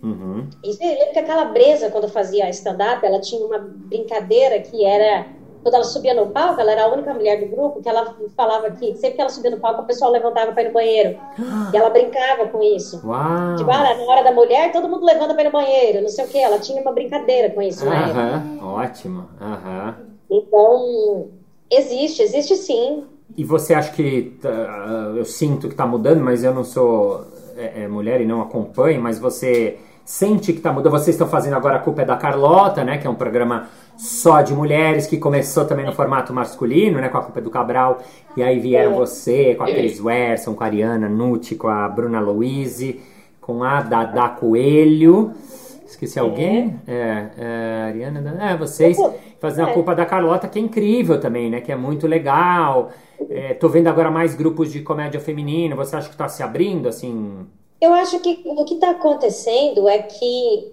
Uhum. 0.03 0.49
E 0.63 0.73
você 0.73 0.85
lembra 0.85 1.13
que 1.13 1.19
a 1.19 1.25
Calabresa, 1.25 1.91
quando 1.91 2.09
fazia 2.09 2.49
stand-up, 2.51 3.05
ela 3.05 3.21
tinha 3.21 3.45
uma 3.45 3.59
brincadeira 3.59 4.61
que 4.61 4.85
era 4.85 5.27
quando 5.67 5.75
ela 5.75 5.85
subia 5.85 6.15
no 6.15 6.29
palco, 6.29 6.61
ela 6.61 6.71
era 6.71 6.85
a 6.85 6.93
única 6.93 7.13
mulher 7.13 7.41
do 7.41 7.47
grupo 7.47 7.83
que 7.83 7.89
ela 7.89 8.15
falava 8.37 8.71
que 8.71 8.95
sempre 8.95 9.17
que 9.17 9.21
ela 9.21 9.29
subia 9.29 9.51
no 9.51 9.59
palco, 9.59 9.83
o 9.83 9.85
pessoal 9.85 10.13
levantava 10.13 10.53
para 10.53 10.63
ir 10.63 10.67
no 10.67 10.73
banheiro. 10.73 11.17
E 11.73 11.77
ela 11.77 11.91
brincava 11.91 12.47
com 12.47 12.63
isso. 12.63 13.05
Uau! 13.05 13.57
Tipo, 13.57 13.69
ah, 13.73 13.95
na 13.97 14.05
hora 14.05 14.23
da 14.23 14.31
mulher, 14.31 14.71
todo 14.71 14.89
mundo 14.89 15.05
levanta 15.05 15.35
para 15.35 15.43
ir 15.43 15.47
no 15.47 15.51
banheiro, 15.51 16.03
não 16.03 16.09
sei 16.09 16.25
o 16.25 16.29
quê. 16.29 16.39
Ela 16.39 16.61
tinha 16.61 16.81
uma 16.81 16.93
brincadeira 16.93 17.51
com 17.51 17.61
isso 17.61 17.85
época. 17.85 18.21
Aham, 18.21 18.59
ótimo. 18.63 19.25
Aham. 19.41 19.97
Então, 20.31 21.31
existe, 21.69 22.23
existe 22.23 22.55
sim. 22.55 23.03
E 23.37 23.43
você 23.43 23.75
acha 23.75 23.91
que 23.91 24.39
tá, 24.41 24.49
eu 25.17 25.25
sinto 25.25 25.67
que 25.67 25.75
está 25.75 25.85
mudando, 25.85 26.23
mas 26.23 26.45
eu 26.45 26.55
não 26.55 26.63
sou 26.63 27.27
é, 27.57 27.83
é, 27.85 27.89
mulher 27.89 28.21
e 28.21 28.27
não 28.27 28.41
acompanho, 28.41 29.01
mas 29.01 29.19
você 29.19 29.79
sente 30.05 30.53
que 30.53 30.59
está 30.59 30.73
mudando? 30.73 30.93
Vocês 30.93 31.15
estão 31.15 31.27
fazendo 31.27 31.55
agora 31.55 31.77
a 31.77 31.79
culpa 31.81 32.03
é 32.03 32.05
da 32.05 32.17
Carlota, 32.17 32.85
né? 32.85 32.99
Que 32.99 33.07
é 33.07 33.11
um 33.11 33.15
programa 33.15 33.69
só 33.97 34.41
de 34.41 34.55
mulheres 34.55 35.07
que 35.07 35.17
começou 35.19 35.65
também 35.65 35.85
no 35.85 35.93
formato 35.93 36.33
masculino, 36.33 37.01
né? 37.01 37.09
Com 37.09 37.19
a 37.19 37.23
culpa 37.23 37.41
é 37.41 37.43
do 37.43 37.51
Cabral. 37.51 37.99
E 38.37 38.43
aí 38.43 38.61
vieram 38.61 38.93
É. 38.93 38.95
você, 38.95 39.55
com 39.55 39.65
a 39.65 39.67
Cris 39.67 40.01
Werson, 40.01 40.55
com 40.55 40.63
a 40.63 40.67
Ariana 40.67 41.09
Nucci, 41.09 41.57
com 41.57 41.69
a 41.69 41.89
Bruna 41.89 42.21
Louise, 42.21 43.01
com 43.41 43.65
a 43.65 43.81
Dada 43.81 44.29
Coelho. 44.29 45.33
Esqueci 45.87 46.19
alguém? 46.19 46.79
É, 46.87 47.27
é 47.39 47.85
Ariana, 47.89 48.51
é, 48.51 48.57
vocês 48.57 48.97
fazendo 49.47 49.69
a 49.69 49.71
É. 49.71 49.75
culpa 49.75 49.95
da 49.95 50.05
Carlota, 50.05 50.49
que 50.49 50.59
é 50.59 50.63
incrível 50.63 51.21
também, 51.21 51.49
né? 51.51 51.61
Que 51.61 51.71
é 51.73 51.77
muito 51.77 52.07
legal. 52.07 52.91
É, 53.31 53.55
tô 53.55 53.69
vendo 53.69 53.87
agora 53.89 54.11
mais 54.11 54.35
grupos 54.35 54.73
de 54.73 54.81
comédia 54.83 55.21
feminina. 55.21 55.75
Você 55.77 55.95
acha 55.97 56.09
que 56.09 56.17
tá 56.17 56.29
se 56.29 56.43
abrindo, 56.43 56.89
assim? 56.89 57.47
Eu 57.81 57.93
acho 57.95 58.19
que 58.21 58.43
o 58.45 58.65
que 58.65 58.75
está 58.75 58.91
acontecendo 58.91 59.89
é 59.89 59.99
que, 59.99 60.73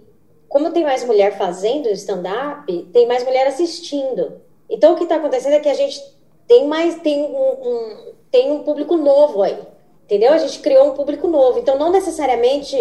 como 0.49 0.71
tem 0.71 0.83
mais 0.83 1.03
mulher 1.05 1.37
fazendo 1.37 1.87
stand-up, 1.89 2.65
tem 2.91 3.07
mais 3.07 3.23
mulher 3.23 3.45
assistindo. 3.47 4.33
Então, 4.69 4.93
o 4.93 4.95
que 4.95 5.03
está 5.03 5.15
acontecendo 5.17 5.53
é 5.53 5.59
que 5.59 5.69
a 5.69 5.73
gente 5.73 6.01
tem 6.47 6.67
mais 6.67 6.95
tem 6.95 7.21
um, 7.23 7.35
um- 7.69 8.13
tem 8.31 8.51
um 8.51 8.59
público 8.63 8.97
novo 8.97 9.43
aí, 9.43 9.57
entendeu? 10.05 10.33
A 10.33 10.37
gente 10.37 10.59
criou 10.59 10.87
um 10.87 10.91
público 10.95 11.27
novo. 11.27 11.59
Então, 11.59 11.77
não 11.77 11.91
necessariamente 11.91 12.75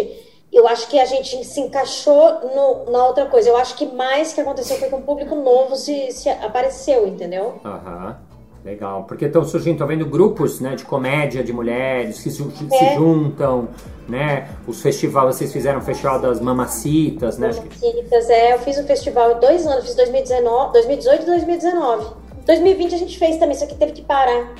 eu 0.53 0.67
acho 0.67 0.87
que 0.87 0.99
a 0.99 1.05
gente 1.05 1.43
se 1.45 1.59
encaixou 1.59 2.39
no- 2.55 2.91
na 2.91 3.05
outra 3.07 3.25
coisa. 3.25 3.49
Eu 3.49 3.57
acho 3.57 3.75
que 3.75 3.85
mais 3.85 4.33
que 4.33 4.41
aconteceu 4.41 4.77
foi 4.77 4.87
que 4.89 4.95
um 4.95 5.01
público 5.01 5.35
novo 5.35 5.75
se, 5.75 6.11
se 6.11 6.29
apareceu, 6.29 7.07
entendeu? 7.07 7.55
Aham. 7.65 8.17
Legal. 8.63 9.03
Porque 9.03 9.25
estão 9.25 9.43
surgindo, 9.43 9.79
tô 9.79 9.85
vendo 9.85 10.05
grupos, 10.05 10.61
né, 10.61 10.73
de 10.75 10.85
comédia 10.85 11.43
de 11.43 11.51
mulheres 11.51 12.21
que 12.23 12.31
se, 12.31 12.41
se 12.41 12.75
É. 12.75 12.95
juntam, 12.95 13.67
né? 14.07 14.47
Os 14.65 14.81
festivais, 14.81 15.35
vocês 15.35 15.51
fizeram 15.51 15.79
o 15.79 15.81
festival 15.81 16.17
das 16.19 16.39
mamacitas, 16.39 17.37
né? 17.37 17.47
Mamacitas, 17.49 18.29
é, 18.29 18.53
eu 18.53 18.59
fiz 18.59 18.77
o 18.77 18.83
festival 18.85 19.33
em 19.33 19.39
dois 19.41 19.67
anos, 19.67 19.83
fiz 19.83 19.95
2019, 19.95 20.71
2018 20.71 21.23
e 21.23 21.25
2019. 21.25 22.07
2020 22.45 22.95
a 22.95 22.97
gente 22.97 23.17
fez 23.19 23.35
também, 23.37 23.55
só 23.57 23.65
que 23.65 23.75
teve 23.75 23.91
que 23.91 24.01
parar. 24.01 24.53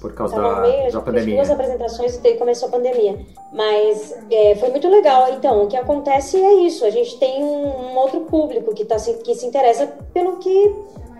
Por 0.00 0.14
causa 0.14 0.36
da, 0.36 0.60
meio, 0.60 0.92
da 0.92 1.00
pandemia. 1.00 1.36
duas 1.36 1.50
apresentações 1.50 2.14
e 2.16 2.18
daí 2.20 2.36
começou 2.36 2.68
a 2.68 2.72
pandemia. 2.72 3.18
Mas 3.52 4.14
é, 4.30 4.54
foi 4.56 4.68
muito 4.70 4.88
legal. 4.88 5.32
Então, 5.32 5.64
o 5.64 5.66
que 5.66 5.76
acontece 5.76 6.36
é 6.40 6.54
isso. 6.54 6.84
A 6.84 6.90
gente 6.90 7.18
tem 7.18 7.42
um, 7.42 7.66
um 7.92 7.96
outro 7.98 8.20
público 8.22 8.74
que, 8.74 8.84
tá, 8.84 8.98
se- 8.98 9.14
que 9.14 9.34
se 9.34 9.46
interessa 9.46 9.86
pelo 10.12 10.36
que 10.38 10.74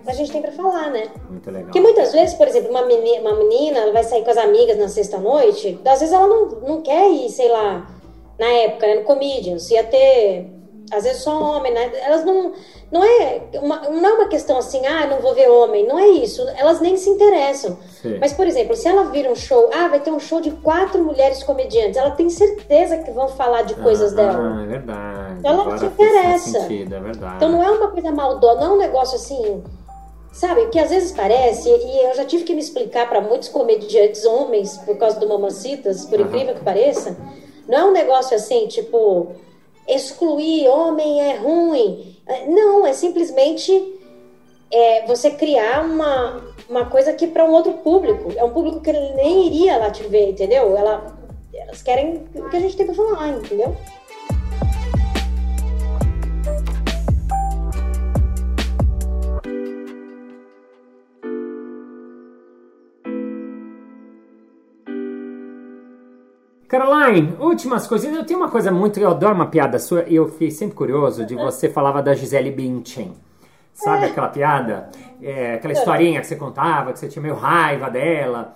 a 0.06 0.12
gente 0.12 0.30
tem 0.30 0.40
pra 0.40 0.52
falar, 0.52 0.90
né? 0.90 1.08
Muito 1.28 1.46
legal. 1.50 1.64
Porque 1.64 1.80
muitas 1.80 2.12
vezes, 2.12 2.34
por 2.34 2.46
exemplo, 2.46 2.70
uma 2.70 2.82
menina, 2.86 3.20
uma 3.28 3.34
menina 3.38 3.78
ela 3.80 3.92
vai 3.92 4.04
sair 4.04 4.22
com 4.22 4.30
as 4.30 4.36
amigas 4.36 4.78
na 4.78 4.88
sexta-noite, 4.88 5.80
às 5.84 5.98
vezes 6.00 6.14
ela 6.14 6.26
não, 6.28 6.46
não 6.60 6.80
quer 6.82 7.10
ir, 7.10 7.28
sei 7.28 7.48
lá, 7.48 7.90
na 8.38 8.46
época, 8.46 8.86
né, 8.86 8.94
no 8.96 9.02
Comedians, 9.04 9.68
ia 9.70 9.82
ter, 9.82 10.48
às 10.92 11.02
vezes 11.02 11.22
só 11.22 11.32
homem, 11.56 11.72
né? 11.72 11.90
Elas 12.04 12.24
não, 12.24 12.52
não 12.90 13.02
é 13.02 13.42
uma, 13.54 13.80
não 13.88 14.06
é 14.06 14.12
uma 14.12 14.28
questão 14.28 14.58
assim, 14.58 14.86
ah, 14.86 15.06
não 15.06 15.18
vou 15.18 15.34
ver 15.34 15.48
homem, 15.48 15.86
não 15.86 15.98
é 15.98 16.06
isso, 16.06 16.46
elas 16.56 16.80
nem 16.80 16.96
se 16.96 17.10
interessam. 17.10 17.76
Sim. 18.00 18.18
Mas, 18.20 18.32
por 18.32 18.46
exemplo, 18.46 18.76
se 18.76 18.86
ela 18.86 19.04
vira 19.04 19.30
um 19.30 19.34
show, 19.34 19.68
ah, 19.74 19.88
vai 19.88 19.98
ter 19.98 20.12
um 20.12 20.20
show 20.20 20.40
de 20.40 20.52
quatro 20.52 21.02
mulheres 21.02 21.42
comediantes, 21.42 21.96
ela 21.96 22.12
tem 22.12 22.30
certeza 22.30 22.98
que 22.98 23.10
vão 23.10 23.28
falar 23.28 23.62
de 23.62 23.74
coisas 23.74 24.12
ah, 24.12 24.16
dela. 24.16 24.56
Ah, 24.58 24.62
é 24.62 24.66
verdade. 24.66 25.40
Ela 25.42 25.62
Agora 25.62 25.78
faz 25.78 25.82
mais 25.82 25.92
interessa. 25.92 26.60
sentido, 26.60 26.94
é 26.94 27.00
verdade. 27.00 27.36
Então 27.36 27.48
não 27.48 27.62
é 27.62 27.70
uma 27.70 27.88
coisa 27.88 28.12
maldosa, 28.12 28.60
não 28.60 28.66
é 28.66 28.74
um 28.74 28.78
negócio 28.78 29.16
assim, 29.16 29.64
sabe? 30.32 30.66
Que 30.68 30.78
às 30.78 30.90
vezes 30.90 31.10
parece, 31.10 31.68
e 31.68 32.04
eu 32.04 32.14
já 32.14 32.24
tive 32.24 32.44
que 32.44 32.54
me 32.54 32.60
explicar 32.60 33.08
para 33.08 33.20
muitos 33.20 33.48
comediantes 33.48 34.24
homens 34.24 34.78
por 34.78 34.96
causa 34.96 35.18
do 35.18 35.28
Mamacitas, 35.28 36.04
por 36.04 36.20
Aham. 36.20 36.28
incrível 36.28 36.54
que 36.54 36.62
pareça, 36.62 37.16
não 37.68 37.78
é 37.78 37.84
um 37.84 37.92
negócio 37.92 38.36
assim, 38.36 38.68
tipo, 38.68 39.32
excluir 39.88 40.68
homem 40.68 41.20
é 41.20 41.36
ruim. 41.36 42.15
É, 42.26 42.46
Não, 42.46 42.86
é 42.86 42.92
simplesmente 42.92 43.72
é, 44.70 45.06
você 45.06 45.30
criar 45.30 45.84
uma, 45.84 46.42
uma 46.68 46.86
coisa 46.86 47.12
que 47.12 47.26
para 47.26 47.44
um 47.44 47.52
outro 47.52 47.72
público. 47.74 48.32
É 48.36 48.44
um 48.44 48.50
público 48.50 48.80
que 48.80 48.92
nem 48.92 49.46
iria 49.46 49.78
lá 49.78 49.90
te 49.90 50.02
ver, 50.04 50.30
entendeu? 50.30 50.76
Ela, 50.76 51.16
elas 51.54 51.82
querem 51.82 52.24
o 52.34 52.48
que 52.48 52.56
a 52.56 52.60
gente 52.60 52.76
tem 52.76 52.86
para 52.86 52.94
falar, 52.94 53.28
entendeu? 53.28 53.76
Caroline, 66.68 67.36
últimas 67.38 67.86
coisas. 67.86 68.12
Eu 68.14 68.24
tenho 68.24 68.40
uma 68.40 68.50
coisa 68.50 68.70
muito. 68.72 68.98
Eu 68.98 69.10
adoro 69.10 69.34
uma 69.34 69.46
piada 69.46 69.78
sua 69.78 70.04
e 70.08 70.16
eu 70.16 70.28
fiquei 70.28 70.50
sempre 70.50 70.74
curioso 70.76 71.24
de 71.24 71.34
você 71.34 71.68
falava 71.68 72.02
da 72.02 72.14
Gisele 72.14 72.50
Bündchen. 72.50 73.12
Sabe 73.72 74.06
aquela 74.06 74.28
piada? 74.28 74.88
É, 75.22 75.54
aquela 75.54 75.72
historinha 75.74 76.20
que 76.20 76.26
você 76.26 76.34
contava, 76.36 76.92
que 76.92 76.98
você 76.98 77.08
tinha 77.08 77.22
meio 77.22 77.34
raiva 77.34 77.90
dela. 77.90 78.54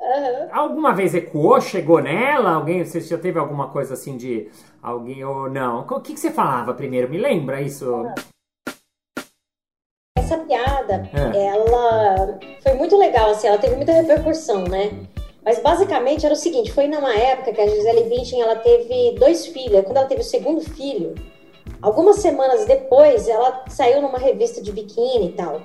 Aham. 0.00 0.48
Alguma 0.52 0.92
vez 0.92 1.14
ecoou, 1.14 1.60
chegou 1.60 2.00
nela? 2.00 2.52
Alguém, 2.52 2.84
você 2.84 3.00
já 3.00 3.16
teve 3.18 3.38
alguma 3.38 3.68
coisa 3.68 3.94
assim 3.94 4.16
de 4.16 4.50
alguém 4.82 5.24
ou 5.24 5.48
não? 5.48 5.80
O 5.80 6.00
que, 6.00 6.14
que 6.14 6.20
você 6.20 6.30
falava 6.30 6.74
primeiro? 6.74 7.08
Me 7.08 7.18
lembra 7.18 7.60
isso? 7.62 8.04
Essa 10.18 10.38
piada, 10.38 11.08
É. 11.14 11.46
ela 11.46 12.38
foi 12.62 12.74
muito 12.74 12.96
legal, 12.98 13.30
assim, 13.30 13.46
ela 13.46 13.58
teve 13.58 13.76
muita 13.76 13.92
repercussão, 13.92 14.64
né? 14.64 14.90
Mas 15.48 15.60
basicamente 15.60 16.26
era 16.26 16.34
o 16.34 16.36
seguinte, 16.36 16.70
foi 16.70 16.86
numa 16.86 17.14
época 17.14 17.54
que 17.54 17.60
a 17.62 17.66
Gisele 17.66 18.02
Bündchen, 18.02 18.42
ela 18.42 18.56
teve 18.56 19.12
dois 19.18 19.46
filhos. 19.46 19.82
Quando 19.82 19.96
ela 19.96 20.04
teve 20.04 20.20
o 20.20 20.24
segundo 20.24 20.60
filho, 20.60 21.14
algumas 21.80 22.16
semanas 22.16 22.66
depois, 22.66 23.26
ela 23.26 23.64
saiu 23.66 24.02
numa 24.02 24.18
revista 24.18 24.60
de 24.60 24.70
biquíni 24.70 25.28
e 25.28 25.32
tal. 25.32 25.62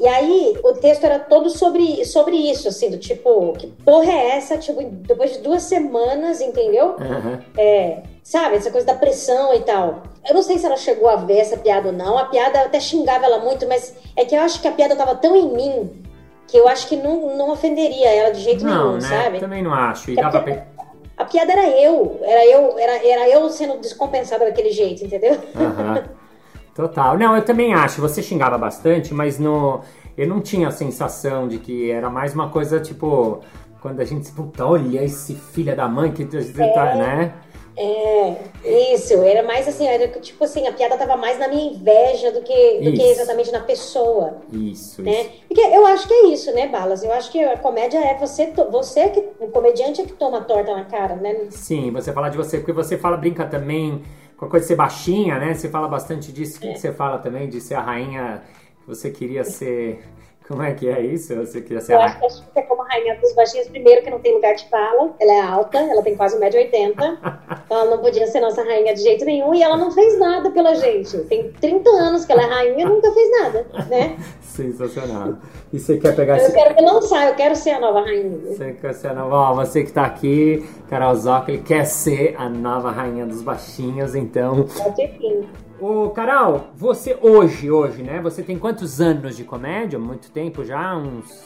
E 0.00 0.08
aí, 0.08 0.58
o 0.64 0.72
texto 0.72 1.04
era 1.04 1.18
todo 1.18 1.50
sobre, 1.50 2.02
sobre 2.06 2.34
isso, 2.34 2.66
assim, 2.66 2.88
do 2.88 2.96
tipo, 2.96 3.52
que 3.58 3.66
porra 3.66 4.10
é 4.10 4.36
essa? 4.38 4.56
Tipo, 4.56 4.82
depois 4.82 5.34
de 5.34 5.40
duas 5.40 5.64
semanas, 5.64 6.40
entendeu? 6.40 6.96
Aham. 6.98 7.38
É, 7.58 8.04
sabe, 8.22 8.56
essa 8.56 8.70
coisa 8.70 8.86
da 8.86 8.94
pressão 8.94 9.52
e 9.52 9.60
tal. 9.60 10.02
Eu 10.26 10.34
não 10.34 10.42
sei 10.42 10.56
se 10.56 10.64
ela 10.64 10.78
chegou 10.78 11.10
a 11.10 11.16
ver 11.16 11.40
essa 11.40 11.58
piada 11.58 11.88
ou 11.88 11.94
não. 11.94 12.16
A 12.16 12.24
piada 12.24 12.60
eu 12.60 12.66
até 12.66 12.80
xingava 12.80 13.26
ela 13.26 13.40
muito, 13.40 13.68
mas 13.68 13.94
é 14.16 14.24
que 14.24 14.34
eu 14.34 14.40
acho 14.40 14.62
que 14.62 14.68
a 14.68 14.72
piada 14.72 14.96
tava 14.96 15.14
tão 15.14 15.36
em 15.36 15.52
mim 15.52 16.05
que 16.48 16.56
eu 16.56 16.68
acho 16.68 16.88
que 16.88 16.96
não, 16.96 17.36
não 17.36 17.50
ofenderia 17.50 18.08
ela 18.14 18.30
de 18.32 18.40
jeito 18.40 18.64
Não, 18.64 18.88
nenhum, 18.88 18.94
né? 18.94 19.22
sabe? 19.22 19.40
Também 19.40 19.62
não 19.62 19.72
acho. 19.74 20.10
E 20.10 20.18
É 20.18 20.22
dava 20.22 20.38
porque- 20.40 20.52
pra... 20.52 20.76
A 21.18 21.24
piada 21.24 21.50
era 21.52 21.66
eu, 21.80 22.20
era 22.22 22.44
eu, 22.46 22.78
era, 22.78 23.06
era 23.08 23.28
eu 23.30 23.48
sendo 23.48 23.78
descompensada 23.78 24.44
daquele 24.44 24.70
jeito, 24.70 25.02
entendeu? 25.04 25.38
Aham. 25.56 26.04
Total. 26.74 27.16
Não, 27.16 27.34
eu 27.34 27.42
também 27.42 27.72
acho. 27.72 28.02
Você 28.02 28.22
xingava 28.22 28.58
bastante, 28.58 29.14
mas 29.14 29.38
no... 29.38 29.80
eu 30.16 30.28
não 30.28 30.42
tinha 30.42 30.68
a 30.68 30.70
sensação 30.70 31.48
de 31.48 31.56
que 31.58 31.90
era 31.90 32.10
mais 32.10 32.34
uma 32.34 32.50
coisa 32.50 32.78
tipo. 32.80 33.40
Quando 33.80 34.00
a 34.00 34.04
gente 34.04 34.26
se 34.26 34.32
puta, 34.32 34.66
olha 34.66 35.02
esse 35.02 35.34
filho 35.34 35.74
da 35.74 35.88
mãe 35.88 36.10
que 36.12 36.24
tá, 36.24 36.94
né? 36.96 37.32
É, 37.78 38.94
isso, 38.94 39.12
era 39.22 39.42
mais 39.42 39.68
assim, 39.68 39.86
era 39.86 40.08
tipo 40.08 40.42
assim, 40.42 40.66
a 40.66 40.72
piada 40.72 40.96
tava 40.96 41.16
mais 41.16 41.38
na 41.38 41.46
minha 41.46 41.72
inveja 41.72 42.32
do 42.32 42.40
que, 42.40 42.80
do 42.80 42.92
que 42.92 43.02
exatamente 43.02 43.52
na 43.52 43.60
pessoa. 43.60 44.38
Isso, 44.50 45.02
né? 45.02 45.20
isso. 45.20 45.30
Porque 45.46 45.60
eu 45.60 45.86
acho 45.86 46.08
que 46.08 46.14
é 46.14 46.26
isso, 46.28 46.52
né, 46.54 46.66
Balas? 46.68 47.04
Eu 47.04 47.12
acho 47.12 47.30
que 47.30 47.42
a 47.42 47.58
comédia 47.58 47.98
é 47.98 48.16
você, 48.18 48.50
você 48.70 49.10
que 49.10 49.20
o 49.40 49.48
comediante 49.48 50.00
é 50.00 50.04
que 50.04 50.14
toma 50.14 50.38
a 50.38 50.44
torta 50.44 50.74
na 50.74 50.84
cara, 50.86 51.16
né? 51.16 51.48
Sim, 51.50 51.90
você 51.90 52.12
fala 52.12 52.30
de 52.30 52.38
você, 52.38 52.58
porque 52.58 52.72
você 52.72 52.96
fala, 52.96 53.16
brinca 53.16 53.44
também 53.44 54.02
com 54.36 54.46
a 54.46 54.48
coisa 54.48 54.64
de 54.64 54.68
ser 54.68 54.76
baixinha, 54.76 55.38
né? 55.38 55.54
Você 55.54 55.68
fala 55.68 55.88
bastante 55.88 56.32
disso. 56.32 56.58
O 56.58 56.60
que, 56.60 56.72
que 56.72 56.78
você 56.78 56.92
fala 56.92 57.18
também 57.18 57.48
de 57.48 57.60
ser 57.60 57.74
a 57.74 57.80
rainha 57.80 58.42
que 58.80 58.86
você 58.86 59.10
queria 59.10 59.44
ser. 59.44 60.02
Como 60.48 60.62
é 60.62 60.72
que 60.74 60.88
é 60.88 61.00
isso? 61.00 61.34
Você 61.34 61.60
queria 61.60 61.80
ser 61.80 61.94
Eu 61.94 62.00
acho 62.00 62.18
que 62.18 62.24
a 62.26 62.28
Xuxa 62.28 62.44
é 62.54 62.62
como 62.62 62.82
a 62.82 62.86
rainha 62.86 63.16
dos 63.16 63.34
baixinhos, 63.34 63.68
primeiro 63.68 64.02
que 64.02 64.10
não 64.10 64.20
tem 64.20 64.32
lugar 64.34 64.54
de 64.54 64.68
fala, 64.68 65.12
ela 65.20 65.32
é 65.32 65.40
alta, 65.40 65.78
ela 65.78 66.02
tem 66.02 66.14
quase 66.16 66.38
1,80m, 66.38 66.92
então 67.66 67.80
ela 67.80 67.90
não 67.90 67.98
podia 67.98 68.26
ser 68.28 68.40
nossa 68.40 68.62
rainha 68.62 68.94
de 68.94 69.02
jeito 69.02 69.24
nenhum, 69.24 69.52
e 69.54 69.62
ela 69.62 69.76
não 69.76 69.90
fez 69.90 70.18
nada 70.18 70.50
pela 70.50 70.74
gente. 70.74 71.18
Tem 71.24 71.50
30 71.52 71.90
anos 71.90 72.24
que 72.24 72.32
ela 72.32 72.42
é 72.42 72.46
rainha 72.46 72.82
e 72.82 72.84
nunca 72.88 73.10
fez 73.12 73.30
nada, 73.42 73.66
né? 73.88 74.16
Sensacional. 74.40 75.34
E 75.72 75.78
você 75.78 75.98
quer 75.98 76.14
pegar 76.14 76.38
Eu 76.38 76.44
esse. 76.44 76.52
quero 76.52 76.84
lançar, 76.84 77.28
eu 77.28 77.34
quero 77.34 77.56
ser 77.56 77.70
a 77.70 77.80
nova 77.80 78.00
rainha. 78.02 78.38
Você 78.46 78.72
quer 78.74 78.94
ser 78.94 79.08
a 79.08 79.14
nova. 79.14 79.34
Ó, 79.36 79.54
você 79.54 79.82
que 79.82 79.92
tá 79.92 80.04
aqui, 80.04 80.64
Carol 80.88 81.14
Zócoli, 81.14 81.58
quer 81.58 81.84
ser 81.84 82.36
a 82.38 82.48
nova 82.48 82.90
rainha 82.90 83.26
dos 83.26 83.42
baixinhos, 83.42 84.14
então 84.14 84.64
Pode 84.64 84.96
ser 84.96 85.16
sim. 85.20 85.46
Ô, 85.78 86.08
Carol, 86.10 86.68
você 86.74 87.18
hoje, 87.20 87.70
hoje, 87.70 88.02
né? 88.02 88.20
Você 88.22 88.42
tem 88.42 88.58
quantos 88.58 89.00
anos 89.00 89.36
de 89.36 89.44
comédia? 89.44 89.98
Muito 89.98 90.30
tempo 90.30 90.64
já? 90.64 90.96
Uns. 90.96 91.44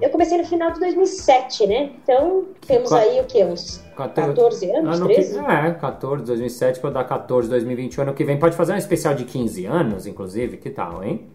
Eu 0.00 0.10
comecei 0.10 0.36
no 0.36 0.44
final 0.44 0.70
de 0.70 0.80
2007, 0.80 1.66
né? 1.66 1.92
Então, 2.02 2.44
temos 2.66 2.92
aí 2.92 3.18
o 3.20 3.24
quê? 3.24 3.42
Uns 3.44 3.82
14 3.96 4.70
anos? 4.70 4.96
Ano 4.96 5.06
13? 5.06 5.32
Que, 5.32 5.50
é, 5.50 5.70
14, 5.72 6.24
2007, 6.24 6.80
para 6.80 6.90
dar 6.90 7.04
14, 7.04 7.48
2021. 7.48 8.02
Ano 8.02 8.14
que 8.14 8.24
vem 8.24 8.38
pode 8.38 8.54
fazer 8.54 8.74
um 8.74 8.76
especial 8.76 9.14
de 9.14 9.24
15 9.24 9.64
anos, 9.64 10.06
inclusive. 10.06 10.58
Que 10.58 10.68
tal, 10.68 11.02
hein? 11.02 11.26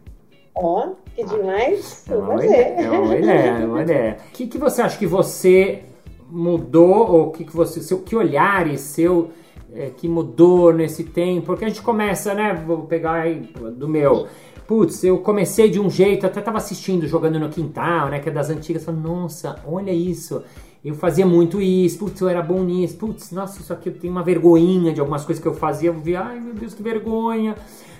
Ó, 0.53 0.85
oh, 0.85 0.95
que 1.15 1.25
demais. 1.25 2.05
É 2.07 2.15
uma, 2.15 2.45
ideia, 2.45 2.63
é 2.63 2.91
uma 2.91 3.17
ideia, 3.17 3.49
é 3.49 3.65
uma 3.65 3.81
ideia. 3.81 4.17
O 4.29 4.31
que, 4.31 4.47
que 4.47 4.57
você 4.59 4.83
acha 4.83 4.97
que 4.97 5.07
você 5.07 5.83
mudou, 6.29 7.11
ou 7.11 7.31
que, 7.31 7.43
que 7.43 7.55
você, 7.55 7.81
seu, 7.81 7.99
que 7.99 8.15
olhares 8.15 8.81
seu 8.81 9.31
é, 9.75 9.89
que 9.89 10.07
mudou 10.07 10.73
nesse 10.73 11.03
tempo? 11.03 11.47
Porque 11.47 11.65
a 11.65 11.67
gente 11.67 11.81
começa, 11.81 12.33
né? 12.33 12.53
Vou 12.65 12.83
pegar 12.83 13.13
aí 13.13 13.49
do 13.75 13.87
meu. 13.87 14.27
Putz, 14.65 15.03
eu 15.03 15.19
comecei 15.19 15.69
de 15.69 15.79
um 15.79 15.89
jeito, 15.89 16.25
até 16.25 16.41
tava 16.41 16.57
assistindo, 16.57 17.05
jogando 17.05 17.39
no 17.39 17.49
quintal, 17.49 18.09
né? 18.09 18.19
Que 18.19 18.29
é 18.29 18.31
das 18.31 18.49
antigas, 18.49 18.83
falando, 18.83 19.03
nossa, 19.03 19.57
olha 19.67 19.91
isso. 19.91 20.41
Eu 20.83 20.95
fazia 20.95 21.25
muito 21.25 21.59
isso, 21.59 21.97
putz, 21.97 22.21
eu 22.21 22.29
era 22.29 22.43
bom 22.43 22.63
nisso, 22.63 22.95
putz, 22.97 23.31
nossa, 23.31 23.59
isso 23.59 23.73
aqui 23.73 23.89
eu 23.89 23.93
tenho 23.93 24.13
uma 24.13 24.21
vergonhinha 24.21 24.93
de 24.93 24.99
algumas 24.99 25.25
coisas 25.25 25.41
que 25.41 25.47
eu 25.47 25.53
fazia, 25.55 25.89
eu 25.89 25.93
vi, 25.93 26.15
ai 26.15 26.39
meu 26.39 26.53
Deus, 26.53 26.75
que 26.75 26.83
vergonha. 26.83 27.55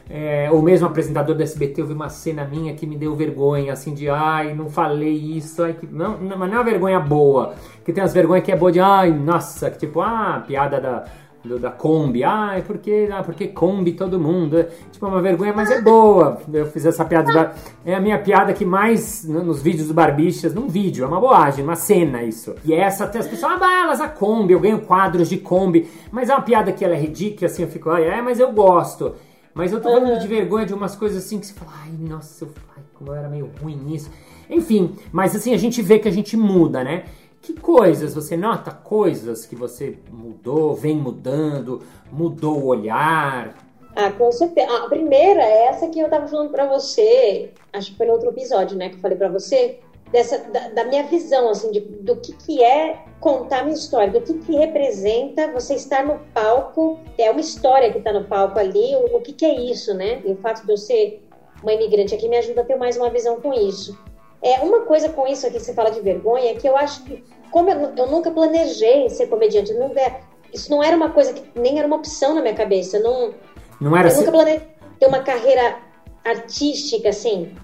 É, 0.08 0.52
ou 0.52 0.62
mesmo 0.62 0.86
apresentador 0.86 1.36
do 1.36 1.42
SBT, 1.42 1.82
eu 1.82 1.88
vi 1.88 1.94
uma 1.94 2.10
cena 2.10 2.46
minha 2.46 2.76
que 2.76 2.86
me 2.86 2.96
deu 2.96 3.16
vergonha, 3.16 3.74
assim, 3.74 3.92
de 3.92 4.08
ai, 4.08 4.54
não 4.54 4.70
falei 4.70 5.16
isso, 5.16 5.64
ai, 5.64 5.74
que... 5.74 5.88
não, 5.88 6.16
não, 6.20 6.38
mas 6.38 6.48
não 6.48 6.58
é 6.58 6.60
uma 6.60 6.64
vergonha 6.64 7.00
boa, 7.00 7.56
que 7.84 7.92
tem 7.92 8.04
as 8.04 8.14
vergonhas 8.14 8.46
que 8.46 8.52
é 8.52 8.56
boa 8.56 8.72
de 8.72 8.80
ai, 8.80 9.12
nossa, 9.12 9.72
que 9.72 9.80
tipo, 9.80 10.00
ah, 10.02 10.44
piada 10.46 10.80
da 10.80 11.06
do, 11.46 11.60
da 11.60 11.72
Kombi. 11.72 12.24
Ah, 12.24 12.54
é 12.58 12.62
porque, 12.62 13.10
ah, 13.12 13.24
porque 13.24 13.48
Kombi 13.48 13.94
todo 13.94 14.20
mundo. 14.20 14.60
É, 14.60 14.64
tipo, 14.92 15.06
é 15.06 15.10
uma 15.10 15.22
vergonha, 15.22 15.54
mas 15.54 15.72
é 15.72 15.82
boa. 15.82 16.42
Eu 16.52 16.66
fiz 16.66 16.86
essa 16.86 17.06
piada. 17.06 17.54
É 17.86 17.96
a 17.96 18.00
minha 18.02 18.20
piada 18.20 18.54
que 18.54 18.66
mais 18.66 19.24
nos 19.24 19.62
vídeos 19.62 19.88
do 19.88 19.94
Barbichas, 19.94 20.54
num 20.54 20.68
vídeo, 20.68 21.06
é 21.06 21.08
uma 21.08 21.20
boagem, 21.20 21.64
uma 21.64 21.76
cena 21.76 22.24
isso. 22.24 22.56
E 22.66 22.74
essa 22.74 23.06
até 23.06 23.20
as 23.20 23.28
pessoas, 23.28 23.54
ah, 23.54 23.58
balas 23.58 24.02
a 24.02 24.08
Kombi, 24.08 24.54
eu 24.54 24.60
ganho 24.60 24.82
quadros 24.82 25.30
de 25.30 25.38
Kombi. 25.38 25.90
Mas 26.12 26.30
é 26.30 26.34
uma 26.34 26.42
piada 26.42 26.72
que 26.72 26.84
ela 26.84 26.96
é 26.96 27.00
ridícula, 27.00 27.46
assim, 27.46 27.64
eu 27.64 27.70
fico, 27.70 27.90
ah, 27.90 28.02
é, 28.02 28.22
mas 28.22 28.40
eu 28.40 28.52
gosto. 28.52 29.16
Mas 29.54 29.72
eu 29.72 29.80
tô 29.80 29.90
falando 29.90 30.10
uhum. 30.10 30.20
de 30.20 30.28
vergonha 30.28 30.66
de 30.66 30.74
umas 30.74 30.96
coisas 30.98 31.24
assim 31.24 31.40
que 31.40 31.46
você 31.46 31.54
fala, 31.54 31.72
ai, 31.84 31.92
nossa, 31.98 32.44
eu, 32.44 32.50
ai, 32.76 32.84
como 32.94 33.12
eu 33.12 33.16
era 33.16 33.30
meio 33.30 33.50
ruim 33.62 33.78
nisso. 33.78 34.12
Enfim, 34.50 34.96
mas 35.12 35.36
assim, 35.36 35.54
a 35.54 35.58
gente 35.58 35.82
vê 35.82 35.98
que 35.98 36.08
a 36.08 36.12
gente 36.12 36.36
muda, 36.36 36.84
né? 36.84 37.06
Que 37.46 37.54
coisas 37.54 38.16
você 38.16 38.36
nota? 38.36 38.72
Coisas 38.72 39.46
que 39.46 39.56
você 39.56 40.00
mudou, 40.12 40.74
vem 40.74 40.96
mudando, 40.96 41.84
mudou 42.12 42.58
o 42.58 42.66
olhar? 42.66 43.56
Ah, 43.96 44.10
com 44.10 44.32
certeza. 44.32 44.76
A 44.76 44.90
primeira 44.90 45.44
é 45.44 45.68
essa 45.68 45.88
que 45.88 46.00
eu 46.00 46.10
tava 46.10 46.28
falando 46.28 46.50
para 46.50 46.66
você, 46.66 47.52
acho 47.72 47.92
que 47.92 47.98
foi 47.98 48.08
no 48.08 48.14
outro 48.14 48.30
episódio, 48.30 48.76
né, 48.76 48.90
que 48.90 48.96
eu 48.96 49.00
falei 49.00 49.16
para 49.16 49.30
você, 49.30 49.78
dessa 50.12 50.40
da, 50.40 50.70
da, 50.70 50.86
minha 50.86 51.04
visão 51.04 51.48
assim 51.48 51.72
de, 51.72 51.82
do 51.82 52.16
que 52.16 52.34
que 52.34 52.64
é 52.64 53.04
contar 53.20 53.64
minha 53.64 53.76
história, 53.76 54.12
do 54.12 54.22
que 54.22 54.34
que 54.40 54.56
representa 54.56 55.52
você 55.52 55.76
estar 55.76 56.04
no 56.04 56.18
palco, 56.34 57.00
é 57.16 57.30
uma 57.30 57.42
história 57.42 57.92
que 57.92 58.00
está 58.00 58.12
no 58.12 58.24
palco 58.24 58.58
ali, 58.58 58.96
o, 58.96 59.18
o 59.18 59.22
que 59.22 59.34
que 59.34 59.46
é 59.46 59.54
isso, 59.54 59.94
né? 59.94 60.20
E 60.26 60.32
o 60.32 60.38
fato 60.38 60.66
de 60.66 60.72
eu 60.72 60.78
ser 60.78 61.24
uma 61.62 61.74
imigrante 61.74 62.16
aqui 62.16 62.28
me 62.28 62.38
ajuda 62.38 62.62
a 62.62 62.66
ter 62.66 62.76
mais 62.76 62.98
uma 62.98 63.12
visão 63.12 63.40
com 63.40 63.54
isso. 63.54 63.96
É 64.42 64.60
uma 64.60 64.82
coisa 64.82 65.10
com 65.10 65.28
isso 65.28 65.46
aqui 65.48 65.58
que 65.58 65.64
você 65.64 65.74
fala 65.74 65.92
de 65.92 66.02
vergonha, 66.02 66.56
que 66.56 66.68
eu 66.68 66.78
acho 66.78 67.04
que 67.04 67.24
como 67.52 67.70
eu, 67.70 67.94
eu 67.96 68.08
nunca 68.08 68.32
planejei 68.32 69.10
ser 69.10 69.28
comediante, 69.28 69.74
nunca, 69.74 70.20
isso 70.54 70.70
não 70.70 70.84
era 70.84 70.96
uma 70.96 71.10
coisa 71.10 71.34
que 71.34 71.60
nem 71.60 71.80
era 71.80 71.88
uma 71.88 71.96
opção 71.96 72.36
na 72.36 72.42
minha 72.42 72.54
cabeça. 72.54 73.00
Não, 73.00 73.34
não 73.80 73.96
era 73.96 74.10
eu 74.10 74.18
nunca 74.18 74.32
planejei 74.32 74.68
ter 75.00 75.08
uma 75.08 75.20
carreira 75.20 75.78
artística, 76.24 77.10
assim. 77.10 77.56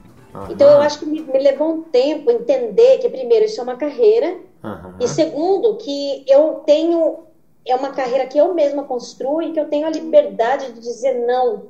Então 0.49 0.69
eu 0.69 0.81
acho 0.81 0.99
que 0.99 1.05
me, 1.05 1.21
me, 1.21 1.39
levou 1.39 1.73
um 1.73 1.81
tempo 1.81 2.31
entender 2.31 2.99
que, 2.99 3.09
primeiro, 3.09 3.45
isso 3.45 3.59
é 3.59 3.63
uma 3.63 3.75
carreira, 3.75 4.37
e 4.99 5.07
segundo, 5.07 5.75
que 5.77 6.23
eu 6.27 6.61
tenho. 6.65 7.25
É 7.65 7.75
uma 7.75 7.91
carreira 7.91 8.25
que 8.25 8.37
eu 8.37 8.53
mesma 8.55 8.85
construo 8.85 9.41
e 9.41 9.51
que 9.51 9.59
eu 9.59 9.69
tenho 9.69 9.85
a 9.85 9.91
liberdade 9.91 10.71
de 10.71 10.79
dizer 10.79 11.13
não 11.27 11.67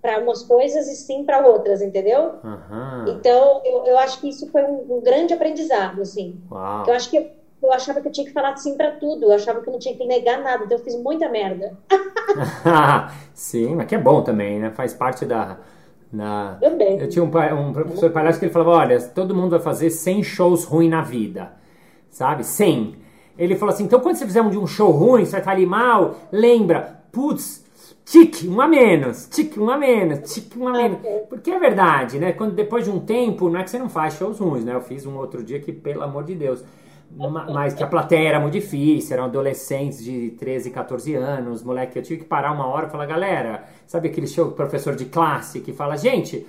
para 0.00 0.16
algumas 0.16 0.42
coisas 0.42 0.86
e 0.88 0.94
sim 0.94 1.24
para 1.24 1.46
outras, 1.46 1.82
entendeu? 1.82 2.34
Então 3.08 3.60
eu, 3.64 3.84
eu 3.86 3.98
acho 3.98 4.20
que 4.20 4.28
isso 4.28 4.50
foi 4.50 4.62
um, 4.62 4.98
um 4.98 5.00
grande 5.00 5.34
aprendizado, 5.34 6.00
assim. 6.00 6.40
Uau. 6.50 6.84
Eu 6.86 6.94
acho 6.94 7.10
que 7.10 7.38
eu 7.60 7.72
achava 7.72 8.00
que 8.00 8.08
eu 8.08 8.12
tinha 8.12 8.26
que 8.26 8.32
falar 8.32 8.56
sim 8.56 8.76
para 8.76 8.92
tudo, 8.92 9.24
eu 9.24 9.32
achava 9.32 9.60
que 9.60 9.68
eu 9.68 9.72
não 9.72 9.80
tinha 9.80 9.96
que 9.96 10.06
negar 10.06 10.40
nada, 10.40 10.64
então 10.64 10.78
eu 10.78 10.84
fiz 10.84 10.94
muita 10.94 11.28
merda. 11.28 11.76
sim, 13.34 13.74
mas 13.74 13.86
que 13.86 13.94
é 13.94 13.98
bom 13.98 14.22
também, 14.22 14.60
né? 14.60 14.70
Faz 14.70 14.94
parte 14.94 15.24
da. 15.24 15.58
Na... 16.10 16.56
Também. 16.60 16.98
Eu 16.98 17.08
tinha 17.08 17.22
um, 17.22 17.28
um 17.28 17.72
professor 17.72 18.10
palhaço 18.10 18.38
que 18.38 18.46
ele 18.46 18.52
falava: 18.52 18.70
olha, 18.70 19.00
todo 19.00 19.34
mundo 19.34 19.50
vai 19.50 19.60
fazer 19.60 19.90
100 19.90 20.22
shows 20.22 20.64
ruins 20.64 20.90
na 20.90 21.02
vida, 21.02 21.52
sabe? 22.08 22.44
100. 22.44 22.96
Ele 23.36 23.56
falou 23.56 23.74
assim: 23.74 23.84
então 23.84 24.00
quando 24.00 24.16
você 24.16 24.24
fizer 24.24 24.40
um 24.40 24.50
de 24.50 24.58
um 24.58 24.66
show 24.66 24.90
ruim, 24.90 25.24
você 25.24 25.32
vai 25.32 25.40
estar 25.40 25.50
ali 25.52 25.66
mal, 25.66 26.14
lembra, 26.30 27.02
putz, 27.10 27.64
tique, 28.10 28.48
um 28.48 28.60
a 28.60 28.68
menos, 28.68 29.26
tique, 29.26 29.58
um 29.58 29.70
a 29.70 29.76
menos, 29.76 30.32
tique, 30.32 30.58
um 30.58 30.68
a 30.68 30.72
menos. 30.72 30.98
Porque 31.28 31.50
é 31.50 31.58
verdade, 31.58 32.18
né? 32.18 32.32
Quando 32.32 32.54
depois 32.54 32.84
de 32.84 32.90
um 32.90 33.00
tempo, 33.00 33.48
não 33.48 33.60
é 33.60 33.64
que 33.64 33.70
você 33.70 33.78
não 33.78 33.88
faz 33.88 34.14
shows 34.14 34.38
ruins, 34.38 34.64
né? 34.64 34.74
Eu 34.74 34.80
fiz 34.80 35.06
um 35.06 35.16
outro 35.16 35.42
dia 35.42 35.60
que, 35.60 35.72
pelo 35.72 36.02
amor 36.02 36.24
de 36.24 36.34
Deus 36.34 36.64
mas 37.10 37.74
que 37.74 37.82
a 37.82 37.86
plateia 37.86 38.28
era 38.28 38.40
muito 38.40 38.52
difícil, 38.52 39.14
eram 39.14 39.24
adolescentes 39.24 40.04
de 40.04 40.30
13, 40.38 40.70
14 40.70 41.14
anos, 41.14 41.62
moleque, 41.62 41.98
eu 41.98 42.02
tive 42.02 42.20
que 42.20 42.26
parar 42.26 42.52
uma 42.52 42.66
hora 42.66 42.86
e 42.86 42.90
falar, 42.90 43.06
galera, 43.06 43.64
sabe 43.86 44.08
aquele 44.08 44.26
show 44.26 44.50
professor 44.52 44.94
de 44.94 45.06
classe 45.06 45.60
que 45.60 45.72
fala, 45.72 45.96
gente, 45.96 46.46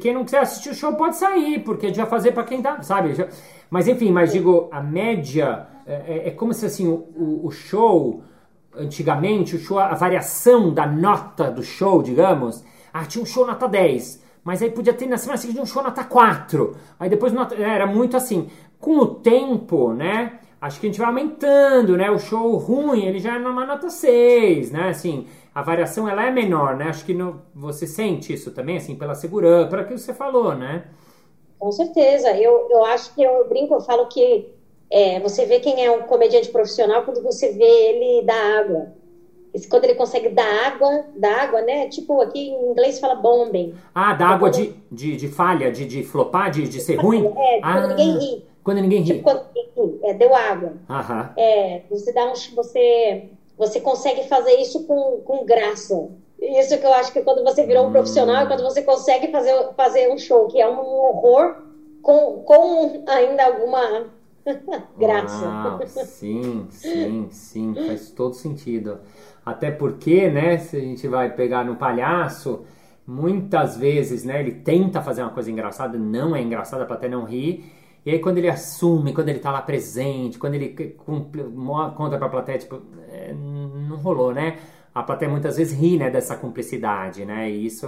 quem 0.00 0.12
não 0.12 0.24
quiser 0.24 0.40
assistir 0.40 0.70
o 0.70 0.74
show 0.74 0.94
pode 0.94 1.16
sair, 1.16 1.60
porque 1.60 1.86
a 1.86 1.88
gente 1.88 1.98
vai 1.98 2.06
fazer 2.06 2.32
para 2.32 2.44
quem 2.44 2.60
tá, 2.60 2.82
sabe? 2.82 3.14
Mas 3.70 3.86
enfim, 3.86 4.10
mas 4.10 4.32
digo, 4.32 4.68
a 4.72 4.82
média 4.82 5.66
é, 5.86 5.94
é, 5.94 6.28
é 6.28 6.30
como 6.32 6.52
se 6.52 6.66
assim, 6.66 6.88
o, 6.88 7.40
o, 7.44 7.50
show, 7.50 8.22
antigamente, 8.76 9.56
o 9.56 9.58
show, 9.58 9.78
a 9.78 9.94
variação 9.94 10.72
da 10.72 10.86
nota 10.86 11.50
do 11.50 11.62
show, 11.62 12.02
digamos, 12.02 12.64
ah, 12.92 13.04
tinha 13.04 13.22
um 13.22 13.26
show 13.26 13.46
nota 13.46 13.68
10. 13.68 14.22
Mas 14.44 14.60
aí 14.60 14.70
podia 14.70 14.92
ter 14.92 15.06
na 15.06 15.16
semana 15.16 15.38
seguinte 15.38 15.60
um 15.60 15.66
show 15.66 15.82
nota 15.82 16.02
4. 16.02 16.76
Aí 16.98 17.08
depois 17.08 17.32
nota, 17.32 17.54
era 17.54 17.86
muito 17.86 18.16
assim 18.16 18.50
com 18.78 18.98
o 18.98 19.06
tempo, 19.06 19.92
né? 19.92 20.40
Acho 20.60 20.80
que 20.80 20.86
a 20.86 20.88
gente 20.90 20.98
vai 20.98 21.08
aumentando, 21.08 21.96
né? 21.96 22.10
O 22.10 22.18
show 22.18 22.56
ruim, 22.56 23.04
ele 23.04 23.18
já 23.18 23.36
é 23.36 23.38
numa 23.38 23.64
nota 23.64 23.88
6, 23.88 24.72
né? 24.72 24.90
Assim, 24.90 25.26
a 25.54 25.62
variação 25.62 26.08
ela 26.08 26.24
é 26.24 26.30
menor, 26.30 26.76
né? 26.76 26.88
Acho 26.88 27.04
que 27.04 27.14
no, 27.14 27.42
você 27.54 27.86
sente 27.86 28.32
isso 28.32 28.50
também, 28.52 28.76
assim, 28.76 28.96
pela 28.96 29.14
segurança, 29.14 29.70
pelo 29.70 29.84
que 29.84 29.98
você 29.98 30.12
falou, 30.12 30.54
né? 30.54 30.84
Com 31.58 31.70
certeza. 31.70 32.30
Eu, 32.36 32.68
eu 32.70 32.84
acho 32.86 33.14
que 33.14 33.22
eu 33.22 33.48
brinco, 33.48 33.74
eu 33.74 33.80
falo 33.80 34.06
que 34.06 34.52
é, 34.92 35.18
você 35.20 35.46
vê 35.46 35.58
quem 35.58 35.82
é 35.82 35.90
um 35.90 36.02
comediante 36.02 36.50
profissional 36.50 37.02
quando 37.02 37.22
você 37.22 37.50
vê 37.50 37.64
ele 37.64 38.26
dar 38.26 38.60
água. 38.60 38.92
Quando 39.70 39.84
ele 39.84 39.94
consegue 39.94 40.28
dar 40.28 40.66
água, 40.66 41.06
dar 41.16 41.44
água, 41.44 41.62
né? 41.62 41.88
Tipo, 41.88 42.20
aqui 42.20 42.50
em 42.50 42.70
inglês 42.70 43.00
fala 43.00 43.14
bombing. 43.14 43.74
Ah, 43.94 44.12
dar 44.12 44.28
água 44.28 44.50
de, 44.50 44.74
de, 44.90 45.16
de 45.16 45.28
falha, 45.28 45.72
de, 45.72 45.86
de 45.86 46.02
flopar, 46.02 46.50
de, 46.50 46.68
de 46.68 46.78
ser 46.78 46.96
ruim? 46.96 47.26
É, 47.26 47.60
ah. 47.62 47.72
quando 47.72 47.88
ninguém 47.88 48.18
ri. 48.18 48.44
Quando 48.62 48.80
ninguém 48.82 49.00
ri. 49.00 49.12
Tipo, 49.14 49.22
quando 49.22 49.46
ninguém 49.54 49.70
ri. 49.76 50.00
É, 50.04 50.14
deu 50.14 50.34
água. 50.34 50.74
Aham. 50.90 51.32
É, 51.38 51.82
você 51.90 52.12
dá 52.12 52.26
um, 52.26 52.34
você, 52.54 53.30
você 53.56 53.80
consegue 53.80 54.24
fazer 54.28 54.56
isso 54.56 54.84
com, 54.84 55.22
com 55.24 55.46
graça. 55.46 56.08
Isso 56.38 56.76
que 56.76 56.84
eu 56.84 56.92
acho 56.92 57.12
que 57.14 57.22
quando 57.22 57.42
você 57.42 57.64
virou 57.64 57.84
um 57.86 57.88
hum. 57.88 57.92
profissional, 57.92 58.42
é 58.42 58.46
quando 58.46 58.62
você 58.62 58.82
consegue 58.82 59.28
fazer, 59.28 59.54
fazer 59.74 60.12
um 60.12 60.18
show 60.18 60.48
que 60.48 60.60
é 60.60 60.68
um 60.68 60.78
horror 60.78 61.62
com, 62.02 62.42
com 62.42 63.04
ainda 63.06 63.44
alguma 63.44 64.12
graça. 64.98 65.46
Uau, 65.46 65.86
sim, 65.86 66.66
sim, 66.70 67.28
sim, 67.30 67.74
faz 67.74 68.10
todo 68.10 68.34
sentido. 68.34 68.98
Até 69.44 69.70
porque, 69.70 70.28
né, 70.30 70.58
se 70.58 70.76
a 70.76 70.80
gente 70.80 71.06
vai 71.08 71.34
pegar 71.34 71.64
no 71.64 71.76
palhaço, 71.76 72.64
muitas 73.06 73.76
vezes, 73.76 74.24
né, 74.24 74.40
ele 74.40 74.52
tenta 74.52 75.02
fazer 75.02 75.22
uma 75.22 75.30
coisa 75.30 75.50
engraçada, 75.50 75.98
não 75.98 76.34
é 76.34 76.42
engraçada, 76.42 76.84
a 76.84 76.86
plateia 76.86 77.10
não 77.10 77.24
ri, 77.24 77.64
e 78.04 78.10
aí 78.10 78.18
quando 78.18 78.38
ele 78.38 78.48
assume, 78.48 79.12
quando 79.12 79.28
ele 79.28 79.38
tá 79.38 79.50
lá 79.50 79.62
presente, 79.62 80.38
quando 80.38 80.54
ele 80.54 80.96
conta 80.96 82.18
pra 82.18 82.28
plateia, 82.28 82.58
tipo, 82.58 82.80
é, 83.08 83.32
não 83.32 83.96
rolou, 83.96 84.32
né? 84.32 84.58
A 84.94 85.02
plateia 85.02 85.30
muitas 85.30 85.56
vezes 85.56 85.78
ri, 85.78 85.96
né, 85.96 86.10
dessa 86.10 86.36
cumplicidade, 86.36 87.24
né? 87.24 87.50
E 87.50 87.66
isso 87.66 87.86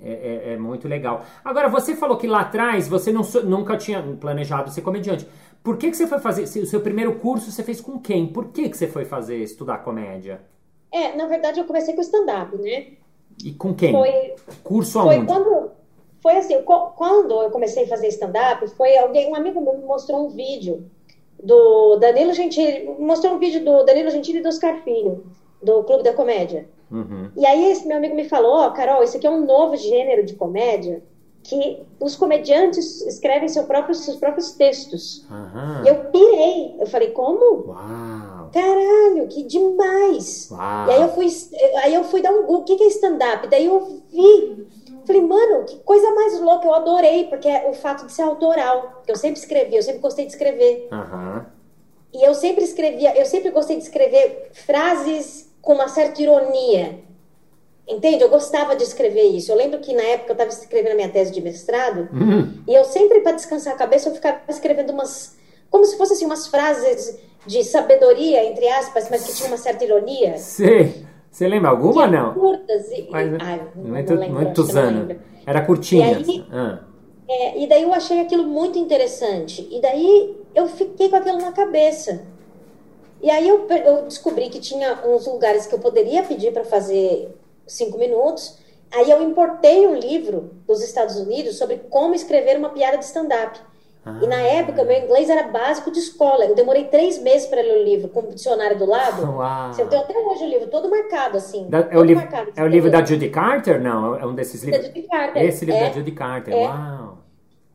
é, 0.00 0.50
é, 0.50 0.52
é 0.54 0.58
muito 0.58 0.88
legal. 0.88 1.24
Agora, 1.44 1.68
você 1.68 1.94
falou 1.94 2.16
que 2.16 2.26
lá 2.26 2.40
atrás 2.40 2.88
você 2.88 3.12
não, 3.12 3.22
nunca 3.44 3.76
tinha 3.76 4.02
planejado 4.02 4.70
ser 4.70 4.80
comediante. 4.82 5.26
Por 5.62 5.76
que, 5.76 5.90
que 5.90 5.96
você 5.96 6.06
foi 6.06 6.18
fazer, 6.18 6.44
o 6.44 6.66
seu 6.66 6.80
primeiro 6.80 7.18
curso 7.18 7.50
você 7.50 7.62
fez 7.62 7.80
com 7.80 7.98
quem? 7.98 8.26
Por 8.26 8.48
que, 8.48 8.68
que 8.68 8.76
você 8.76 8.86
foi 8.86 9.04
fazer, 9.04 9.36
estudar 9.36 9.78
comédia? 9.78 10.40
É, 10.90 11.14
na 11.14 11.26
verdade 11.26 11.60
eu 11.60 11.66
comecei 11.66 11.94
com 11.94 12.00
stand-up, 12.00 12.56
né? 12.56 12.88
E 13.44 13.52
com 13.52 13.74
quem? 13.74 13.92
Foi, 13.92 14.34
curso 14.62 14.98
aonde? 14.98 15.16
Foi 15.16 15.26
quando 15.26 15.70
foi 16.22 16.36
assim, 16.36 16.62
quando 16.62 17.42
eu 17.42 17.50
comecei 17.50 17.84
a 17.84 17.88
fazer 17.88 18.08
stand-up, 18.08 18.66
foi 18.76 18.96
alguém, 18.98 19.30
um 19.30 19.34
amigo 19.34 19.60
meu 19.60 19.78
me 19.78 19.84
mostrou 19.84 20.26
um 20.26 20.28
vídeo 20.28 20.84
do 21.42 21.96
Danilo 21.96 22.34
Gentili, 22.34 22.94
mostrou 22.98 23.34
um 23.34 23.38
vídeo 23.38 23.64
do 23.64 23.84
Danilo 23.84 24.10
Gentili 24.10 24.38
e 24.38 24.42
do 24.42 24.48
Oscar 24.48 24.82
Filho, 24.82 25.24
do 25.62 25.82
Clube 25.84 26.02
da 26.02 26.12
Comédia. 26.12 26.68
Uhum. 26.90 27.30
E 27.36 27.46
aí 27.46 27.70
esse 27.70 27.86
meu 27.86 27.96
amigo 27.96 28.14
me 28.14 28.28
falou, 28.28 28.52
ó, 28.52 28.70
Carol, 28.70 29.02
isso 29.02 29.16
aqui 29.16 29.26
é 29.26 29.30
um 29.30 29.46
novo 29.46 29.76
gênero 29.76 30.24
de 30.24 30.34
comédia 30.34 31.02
que 31.42 31.82
os 31.98 32.16
comediantes 32.16 33.00
escrevem 33.02 33.48
seu 33.48 33.64
próprio, 33.64 33.94
seus 33.94 34.16
próprios 34.16 34.52
textos. 34.52 35.24
E 35.84 35.88
eu 35.88 36.04
pirei. 36.10 36.76
Eu 36.78 36.86
falei, 36.86 37.10
como? 37.10 37.66
Uau. 37.66 38.50
Caralho, 38.52 39.26
que 39.28 39.42
demais! 39.44 40.48
Uau. 40.50 40.88
E 40.88 40.90
aí 40.90 41.02
eu 41.02 41.08
fui, 41.08 41.26
aí 41.82 41.94
eu 41.94 42.04
fui 42.04 42.20
dar 42.20 42.32
um 42.32 42.42
Google, 42.42 42.60
o 42.60 42.64
que, 42.64 42.76
que 42.76 42.84
é 42.84 42.88
stand-up? 42.88 43.46
Daí 43.48 43.66
eu 43.66 44.02
vi, 44.10 44.66
falei, 45.06 45.22
mano, 45.22 45.64
que 45.64 45.76
coisa 45.78 46.10
mais 46.12 46.40
louca, 46.40 46.66
eu 46.66 46.74
adorei, 46.74 47.24
porque 47.24 47.48
é 47.48 47.68
o 47.68 47.74
fato 47.74 48.06
de 48.06 48.12
ser 48.12 48.22
autoral, 48.22 49.02
eu 49.06 49.16
sempre 49.16 49.38
escrevi, 49.40 49.76
eu 49.76 49.82
sempre 49.82 50.00
gostei 50.00 50.26
de 50.26 50.32
escrever. 50.32 50.88
Aham. 50.90 51.46
E 52.12 52.24
eu 52.26 52.34
sempre 52.34 52.64
escrevia, 52.64 53.16
eu 53.16 53.24
sempre 53.24 53.50
gostei 53.50 53.76
de 53.76 53.84
escrever 53.84 54.50
frases 54.52 55.48
com 55.62 55.74
uma 55.74 55.88
certa 55.88 56.20
ironia. 56.20 56.98
Entende? 57.88 58.22
Eu 58.22 58.28
gostava 58.28 58.76
de 58.76 58.84
escrever 58.84 59.24
isso. 59.24 59.50
Eu 59.50 59.56
lembro 59.56 59.80
que 59.80 59.92
na 59.92 60.02
época 60.02 60.30
eu 60.30 60.34
estava 60.34 60.50
escrevendo 60.50 60.92
a 60.92 60.94
minha 60.96 61.08
tese 61.08 61.32
de 61.32 61.40
mestrado, 61.40 62.08
Uhum. 62.12 62.62
e 62.68 62.72
eu 62.74 62.84
sempre, 62.84 63.20
para 63.20 63.32
descansar 63.32 63.74
a 63.74 63.76
cabeça, 63.76 64.08
eu 64.08 64.14
ficava 64.14 64.38
escrevendo 64.48 64.90
umas. 64.92 65.36
Como 65.70 65.84
se 65.84 65.96
fossem 65.96 66.16
assim, 66.16 66.26
umas 66.26 66.46
frases 66.46 67.18
de 67.46 67.64
sabedoria, 67.64 68.44
entre 68.44 68.68
aspas, 68.68 69.08
mas 69.10 69.24
que 69.26 69.34
tinham 69.34 69.48
uma 69.48 69.56
certa 69.56 69.84
ironia. 69.84 70.36
Sei. 70.38 71.04
Você 71.30 71.46
lembra 71.46 71.70
alguma 71.70 72.02
ou 72.02 72.10
não? 72.10 72.34
Curtas. 72.34 72.90
E, 72.90 73.08
Mas, 73.10 73.32
ai, 73.40 73.62
não, 73.76 73.84
muito, 73.84 74.14
lembro, 74.14 74.40
muitos 74.40 74.70
que 74.72 74.78
anos. 74.78 75.16
Era 75.46 75.60
curtinha. 75.64 76.18
E 76.20 76.44
Ah. 76.52 76.80
É, 77.28 77.62
e 77.62 77.68
daí 77.68 77.84
eu 77.84 77.94
achei 77.94 78.18
aquilo 78.20 78.42
muito 78.42 78.76
interessante. 78.78 79.66
E 79.70 79.80
daí 79.80 80.36
eu 80.54 80.66
fiquei 80.66 81.08
com 81.08 81.14
aquilo 81.16 81.38
na 81.38 81.52
cabeça. 81.52 82.22
E 83.22 83.30
aí 83.30 83.48
eu, 83.48 83.66
eu 83.68 84.02
descobri 84.02 84.48
que 84.48 84.58
tinha 84.58 84.98
uns 85.06 85.26
lugares 85.26 85.66
que 85.68 85.74
eu 85.74 85.78
poderia 85.78 86.24
pedir 86.24 86.52
para 86.52 86.64
fazer 86.64 87.28
cinco 87.72 87.98
minutos. 87.98 88.58
Aí 88.92 89.10
eu 89.10 89.22
importei 89.22 89.86
um 89.86 89.94
livro 89.94 90.50
dos 90.66 90.82
Estados 90.82 91.16
Unidos 91.16 91.56
sobre 91.56 91.76
como 91.90 92.12
escrever 92.14 92.56
uma 92.58 92.70
piada 92.70 92.98
de 92.98 93.04
stand-up. 93.04 93.58
E 94.22 94.26
na 94.26 94.36
Ah. 94.36 94.42
época, 94.42 94.82
meu 94.82 94.96
inglês 94.98 95.28
era 95.28 95.42
básico 95.46 95.90
de 95.90 95.98
escola. 95.98 96.46
Eu 96.46 96.54
demorei 96.54 96.84
três 96.84 97.18
meses 97.18 97.46
para 97.46 97.60
ler 97.60 97.82
o 97.82 97.84
livro, 97.84 98.08
com 98.08 98.20
o 98.20 98.28
dicionário 98.34 98.78
do 98.78 98.86
lado. 98.86 99.22
Uau. 99.36 99.70
Eu 99.78 99.88
tenho 99.88 100.02
até 100.02 100.18
hoje 100.18 100.42
o 100.44 100.48
livro, 100.48 100.68
todo 100.68 100.88
marcado, 100.88 101.36
assim. 101.36 101.68
Da- 101.68 101.86
é, 101.90 101.98
o 101.98 102.02
livro, 102.02 102.22
marcado, 102.24 102.50
é 102.56 102.62
o 102.62 102.66
livro 102.66 102.90
da 102.90 103.04
Judy 103.04 103.28
Carter? 103.28 103.78
Não, 103.80 104.16
é 104.16 104.24
um 104.26 104.34
desses 104.34 104.62
Da 104.62 104.66
livros. 104.68 104.86
Judy 104.86 105.02
Carter. 105.02 105.42
Esse 105.44 105.64
livro 105.66 105.80
É. 105.82 105.88
da 105.88 105.92
Judy 105.94 106.12
Carter. 106.12 106.54
É. 106.54 106.66
Uau. 106.66 107.18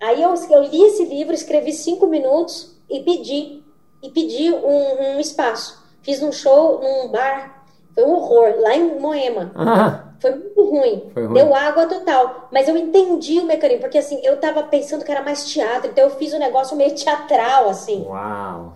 Aí 0.02 0.22
eu, 0.22 0.34
eu 0.50 0.64
li 0.64 0.82
esse 0.84 1.06
livro, 1.06 1.34
escrevi 1.34 1.72
cinco 1.72 2.08
minutos 2.08 2.76
e 2.90 3.00
pedi. 3.02 3.64
E 4.04 4.10
pedi 4.10 4.52
um, 4.52 5.16
um 5.16 5.20
espaço. 5.20 5.84
Fiz 6.02 6.22
um 6.24 6.32
show 6.32 6.82
num 6.82 7.08
bar. 7.12 7.55
Foi 7.96 8.04
um 8.04 8.14
horror, 8.14 8.54
lá 8.60 8.76
em 8.76 9.00
Moema. 9.00 9.52
Ah, 9.56 10.00
Foi 10.20 10.32
muito 10.32 10.62
ruim. 10.64 11.10
Foi 11.14 11.24
ruim. 11.26 11.34
Deu 11.34 11.56
água 11.56 11.86
total. 11.88 12.50
Mas 12.52 12.68
eu 12.68 12.78
entendi 12.78 13.40
o 13.40 13.46
mecanismo, 13.46 13.82
porque 13.82 13.98
assim, 13.98 14.20
eu 14.24 14.38
tava 14.38 14.64
pensando 14.64 15.04
que 15.06 15.12
era 15.12 15.22
mais 15.22 15.46
teatro, 15.46 15.90
então 15.90 16.04
eu 16.04 16.10
fiz 16.12 16.34
um 16.34 16.40
negócio 16.40 16.76
meio 16.76 16.94
teatral, 16.94 17.70
assim. 17.70 18.04
uau. 18.06 18.74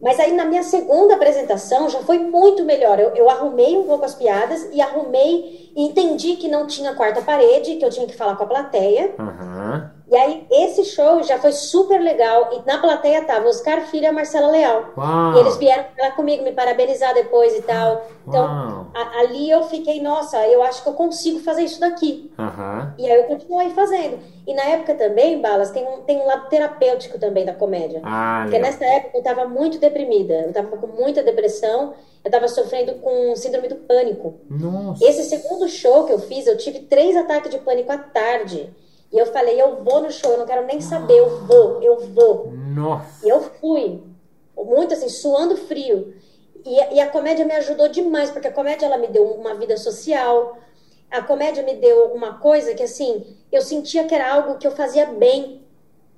Mas 0.00 0.20
aí 0.20 0.32
na 0.32 0.44
minha 0.44 0.62
segunda 0.62 1.14
apresentação 1.14 1.88
já 1.88 2.00
foi 2.00 2.18
muito 2.18 2.64
melhor. 2.64 2.98
Eu, 2.98 3.10
eu 3.14 3.30
arrumei 3.30 3.76
um 3.76 3.84
pouco 3.84 4.04
as 4.04 4.14
piadas 4.14 4.68
e 4.72 4.80
arrumei 4.80 5.72
e 5.74 5.82
entendi 5.82 6.36
que 6.36 6.48
não 6.48 6.66
tinha 6.66 6.94
quarta 6.94 7.22
parede, 7.22 7.76
que 7.76 7.84
eu 7.84 7.90
tinha 7.90 8.06
que 8.06 8.16
falar 8.16 8.36
com 8.36 8.42
a 8.42 8.46
plateia. 8.46 9.14
Aham. 9.18 9.93
E 10.14 10.16
aí, 10.16 10.46
esse 10.48 10.84
show 10.84 11.20
já 11.24 11.40
foi 11.40 11.50
super 11.50 12.00
legal. 12.00 12.50
E 12.52 12.64
na 12.64 12.78
plateia 12.78 13.24
tava 13.24 13.48
Oscar 13.48 13.80
Filho 13.88 14.04
e 14.04 14.06
a 14.06 14.12
Marcela 14.12 14.46
Leal. 14.46 14.92
Uau. 14.96 15.34
E 15.34 15.40
eles 15.40 15.56
vieram 15.56 15.86
falar 15.96 16.12
comigo, 16.12 16.44
me 16.44 16.52
parabenizar 16.52 17.12
depois 17.14 17.52
e 17.58 17.62
tal. 17.62 18.06
Então, 18.24 18.86
a- 18.94 19.18
ali 19.18 19.50
eu 19.50 19.64
fiquei, 19.64 20.00
nossa, 20.00 20.46
eu 20.46 20.62
acho 20.62 20.84
que 20.84 20.88
eu 20.88 20.92
consigo 20.92 21.40
fazer 21.40 21.62
isso 21.62 21.80
daqui. 21.80 22.30
Aham. 22.38 22.94
E 22.96 23.10
aí 23.10 23.16
eu 23.22 23.24
continuei 23.24 23.70
fazendo. 23.70 24.20
E 24.46 24.54
na 24.54 24.62
época 24.62 24.94
também, 24.94 25.40
Balas, 25.40 25.72
tem 25.72 25.84
um, 25.84 26.02
tem 26.02 26.20
um 26.20 26.26
lado 26.26 26.48
terapêutico 26.48 27.18
também 27.18 27.44
da 27.44 27.52
comédia. 27.52 28.00
Ah, 28.04 28.42
Porque 28.44 28.56
legal. 28.58 28.70
nessa 28.70 28.84
época 28.84 29.18
eu 29.18 29.22
tava 29.24 29.46
muito 29.48 29.78
deprimida. 29.80 30.34
Eu 30.46 30.52
tava 30.52 30.76
com 30.76 30.86
muita 30.86 31.24
depressão. 31.24 31.92
Eu 32.24 32.30
tava 32.30 32.46
sofrendo 32.46 32.94
com 33.00 33.34
síndrome 33.34 33.66
do 33.66 33.74
pânico. 33.74 34.34
Nossa. 34.48 35.04
Esse 35.04 35.24
segundo 35.24 35.68
show 35.68 36.04
que 36.04 36.12
eu 36.12 36.20
fiz, 36.20 36.46
eu 36.46 36.56
tive 36.56 36.78
três 36.80 37.16
ataques 37.16 37.50
de 37.50 37.58
pânico 37.58 37.90
à 37.90 37.98
tarde. 37.98 38.70
E 39.14 39.18
eu 39.18 39.26
falei, 39.26 39.62
eu 39.62 39.76
vou 39.84 40.02
no 40.02 40.10
show, 40.10 40.32
eu 40.32 40.38
não 40.38 40.44
quero 40.44 40.66
nem 40.66 40.80
saber, 40.80 41.16
eu 41.16 41.46
vou, 41.46 41.80
eu 41.80 42.00
vou. 42.00 42.52
Nossa. 42.52 43.24
E 43.24 43.28
eu 43.28 43.42
fui, 43.60 44.02
muito 44.56 44.92
assim, 44.92 45.08
suando 45.08 45.56
frio. 45.56 46.16
E, 46.64 46.96
e 46.96 47.00
a 47.00 47.08
comédia 47.08 47.44
me 47.44 47.52
ajudou 47.52 47.86
demais, 47.86 48.32
porque 48.32 48.48
a 48.48 48.52
comédia 48.52 48.86
ela 48.86 48.98
me 48.98 49.06
deu 49.06 49.24
uma 49.24 49.54
vida 49.54 49.76
social. 49.76 50.58
A 51.08 51.22
comédia 51.22 51.62
me 51.62 51.76
deu 51.76 52.06
uma 52.06 52.40
coisa 52.40 52.74
que, 52.74 52.82
assim, 52.82 53.24
eu 53.52 53.62
sentia 53.62 54.02
que 54.04 54.12
era 54.12 54.34
algo 54.34 54.58
que 54.58 54.66
eu 54.66 54.72
fazia 54.72 55.06
bem. 55.06 55.62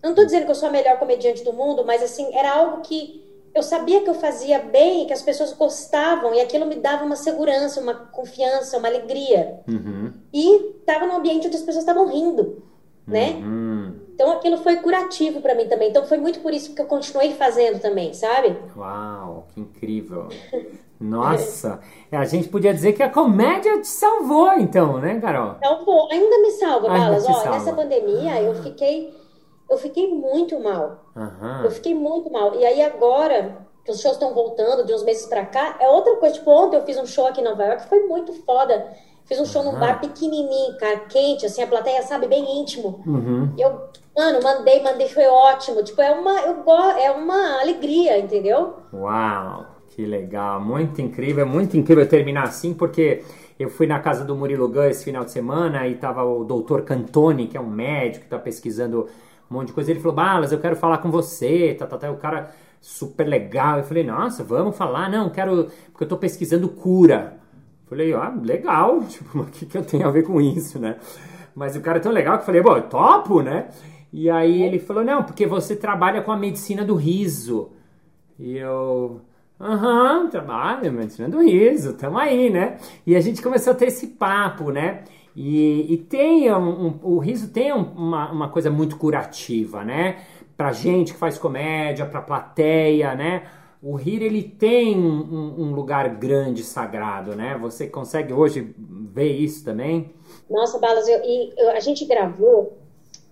Eu 0.03 0.09
não 0.09 0.15
tô 0.15 0.25
dizendo 0.25 0.47
que 0.47 0.51
eu 0.53 0.55
sou 0.55 0.71
a 0.71 0.73
melhor 0.73 0.99
comediante 0.99 1.45
do 1.45 1.53
mundo, 1.53 1.85
mas, 1.85 2.03
assim, 2.03 2.35
era 2.35 2.51
algo 2.51 2.81
que 2.81 3.23
eu 3.55 3.63
sabia 3.63 4.01
que 4.01 4.09
eu 4.09 4.15
fazia 4.15 4.59
bem, 4.59 5.07
que 5.07 5.13
as 5.13 5.21
pessoas 5.21 5.53
gostavam, 5.53 6.35
e 6.35 6.41
aquilo 6.41 6.65
me 6.65 6.77
dava 6.77 7.05
uma 7.05 7.17
segurança, 7.17 7.79
uma 7.79 7.95
confiança, 7.95 8.79
uma 8.79 8.89
alegria. 8.89 9.61
Uhum. 9.69 10.15
E 10.33 10.77
tava 10.87 11.05
num 11.05 11.17
ambiente 11.17 11.47
onde 11.47 11.57
as 11.57 11.63
pessoas 11.63 11.85
estavam 11.85 12.07
rindo, 12.07 12.63
né? 13.07 13.33
Uhum. 13.35 13.95
Então 14.15 14.33
aquilo 14.33 14.57
foi 14.59 14.77
curativo 14.77 15.41
pra 15.41 15.55
mim 15.55 15.69
também. 15.69 15.91
Então 15.91 16.07
foi 16.07 16.19
muito 16.19 16.41
por 16.41 16.53
isso 16.53 16.75
que 16.75 16.81
eu 16.81 16.87
continuei 16.87 17.33
fazendo 17.33 17.81
também, 17.81 18.13
sabe? 18.15 18.57
Uau, 18.77 19.47
que 19.53 19.61
incrível. 19.61 20.29
Nossa. 20.99 21.81
A 22.11 22.25
gente 22.25 22.49
podia 22.49 22.73
dizer 22.73 22.95
que 22.95 23.03
a 23.03 23.11
comédia 23.11 23.79
te 23.81 23.89
salvou, 23.89 24.51
então, 24.55 24.99
né, 24.99 25.21
Carol? 25.21 25.57
Pô, 25.85 26.09
ainda 26.11 26.39
me 26.39 26.51
salva, 26.53 26.91
Ainda 26.91 26.99
Balas. 26.99 27.29
Ó, 27.29 27.33
salva. 27.35 27.51
nessa 27.51 27.73
pandemia 27.75 28.41
eu 28.41 28.55
fiquei 28.55 29.15
eu 29.69 29.77
fiquei 29.77 30.09
muito 30.09 30.59
mal. 30.61 30.99
Eu 31.65 31.71
fiquei 31.71 31.95
muito 31.95 32.31
mal. 32.31 32.55
E 32.55 32.65
aí 32.65 32.81
agora 32.83 33.67
que 33.85 33.91
os 33.91 34.01
shows 34.01 34.15
estão 34.15 34.35
voltando 34.35 34.85
de 34.85 34.93
uns 34.93 35.05
meses 35.05 35.27
pra 35.27 35.45
cá, 35.45 35.77
é 35.79 35.89
outra 35.89 36.17
coisa. 36.17 36.35
Tipo, 36.35 36.51
ontem 36.51 36.77
eu 36.77 36.85
fiz 36.85 36.97
um 36.99 37.07
show 37.07 37.27
aqui 37.27 37.41
em 37.41 37.45
Nova 37.45 37.65
York, 37.65 37.89
foi 37.89 38.01
muito 38.07 38.33
foda. 38.33 38.93
Fiz 39.27 39.39
um 39.41 39.45
show 39.45 39.63
num 39.65 39.77
bar 39.79 40.01
pequenininho, 40.01 40.77
cara, 40.79 41.01
quente, 41.01 41.45
assim, 41.47 41.63
a 41.63 41.67
plateia, 41.67 42.03
sabe, 42.03 42.29
bem 42.29 42.61
íntimo. 42.61 43.01
Uhum. 43.05 43.53
Eu, 43.59 43.89
mano, 44.17 44.41
mandei, 44.43 44.83
mandei, 44.83 45.09
foi 45.09 45.27
ótimo. 45.27 45.83
Tipo, 45.83 46.01
é 46.01 46.13
uma, 46.13 46.41
eu 46.43 46.63
go- 46.63 46.73
é 46.97 47.11
uma 47.11 47.61
alegria, 47.61 48.19
entendeu? 48.19 48.75
Uau, 48.93 49.67
que 49.89 50.07
legal, 50.07 50.61
muito 50.61 51.01
incrível, 51.03 51.43
é 51.45 51.49
muito 51.49 51.77
incrível 51.77 52.09
terminar 52.09 52.45
assim, 52.45 52.73
porque 52.73 53.25
eu 53.59 53.69
fui 53.69 53.87
na 53.87 53.99
casa 53.99 54.25
do 54.25 54.37
Murilo 54.37 54.69
Gun 54.69 54.85
esse 54.85 55.05
final 55.05 55.25
de 55.25 55.33
semana 55.33 55.89
e 55.89 55.97
tava 55.97 56.23
o 56.25 56.45
doutor 56.45 56.83
Cantoni, 56.83 57.49
que 57.49 57.57
é 57.57 57.61
um 57.61 57.67
médico 57.69 58.25
que 58.25 58.31
tá 58.31 58.39
pesquisando 58.39 59.09
um 59.51 59.55
monte 59.55 59.69
de 59.69 59.73
coisa. 59.73 59.91
Ele 59.91 59.99
falou, 60.01 60.15
Balas, 60.15 60.53
eu 60.53 60.61
quero 60.61 60.77
falar 60.77 60.99
com 60.99 61.11
você, 61.11 61.75
tá, 61.79 61.87
tá, 61.87 61.97
tá. 61.99 62.11
O 62.13 62.17
cara 62.17 62.51
super 62.81 63.25
legal. 63.27 63.79
Eu 63.79 63.85
falei, 63.85 64.05
nossa, 64.05 64.45
vamos 64.45 64.77
falar, 64.77 65.11
não, 65.11 65.31
quero, 65.31 65.69
porque 65.91 66.05
eu 66.05 66.09
tô 66.09 66.17
pesquisando 66.17 66.69
cura. 66.69 67.39
Falei, 67.89 68.13
ah, 68.15 68.35
legal, 68.43 69.03
tipo, 69.09 69.41
o 69.41 69.47
que, 69.47 69.67
que 69.67 69.79
eu 69.79 69.85
tenho 69.85 70.07
a 70.07 70.11
ver 70.11 70.25
com 70.25 70.41
isso, 70.41 70.79
né? 70.79 70.97
Mas 71.55 71.77
o 71.77 71.81
cara 71.81 71.99
é 71.99 72.01
tão 72.01 72.13
legal 72.13 72.37
que 72.37 72.43
eu 72.43 72.47
falei, 72.47 72.63
bom, 72.63 72.81
topo, 72.83 73.43
né? 73.43 73.69
E 74.13 74.29
aí 74.31 74.63
ele 74.63 74.79
falou, 74.79 75.05
não, 75.05 75.23
porque 75.23 75.47
você 75.47 75.77
trabalha 75.77 76.23
com 76.23 76.33
a 76.33 76.37
medicina 76.37 76.85
do 76.85 76.95
riso. 76.95 77.71
E 78.39 78.57
eu, 78.57 79.21
aham, 79.61 80.29
trabalho, 80.29 80.93
medicina 80.93 81.29
do 81.29 81.43
riso, 81.43 81.95
tamo 81.95 82.19
aí, 82.19 82.51
né? 82.51 82.79
E 83.07 83.17
a 83.17 83.21
gente 83.21 83.43
começou 83.43 83.73
a 83.73 83.77
ter 83.77 83.87
esse 83.87 84.09
papo, 84.09 84.71
né? 84.71 85.05
E, 85.35 85.93
e 85.93 85.97
tem 85.99 86.53
um, 86.53 86.87
um- 86.89 86.99
o 87.03 87.19
riso 87.19 87.49
tem 87.51 87.73
um- 87.73 87.93
uma, 87.93 88.31
uma 88.33 88.49
coisa 88.49 88.71
muito 88.71 88.97
curativa, 88.97 89.85
né? 89.85 90.19
Pra 90.57 90.73
gente 90.73 91.13
que 91.13 91.19
faz 91.19 91.39
comédia, 91.39 92.07
pra 92.07 92.23
plateia, 92.23 93.15
né? 93.15 93.43
O 93.83 93.95
rir, 93.95 94.23
ele 94.23 94.43
tem 94.43 94.97
um, 94.99 95.55
um- 95.59 95.75
lugar 95.75 96.09
grande, 96.17 96.65
sagrado, 96.65 97.37
né? 97.37 97.57
Você 97.61 97.87
consegue 97.87 98.33
hoje 98.33 98.75
ver 98.79 99.33
isso 99.33 99.65
também? 99.65 100.11
Nossa, 100.51 100.79
Balas, 100.79 101.07
eu- 101.09 101.21
eu- 101.57 101.71
a 101.71 101.81
gente 101.81 102.05
gravou 102.05 102.79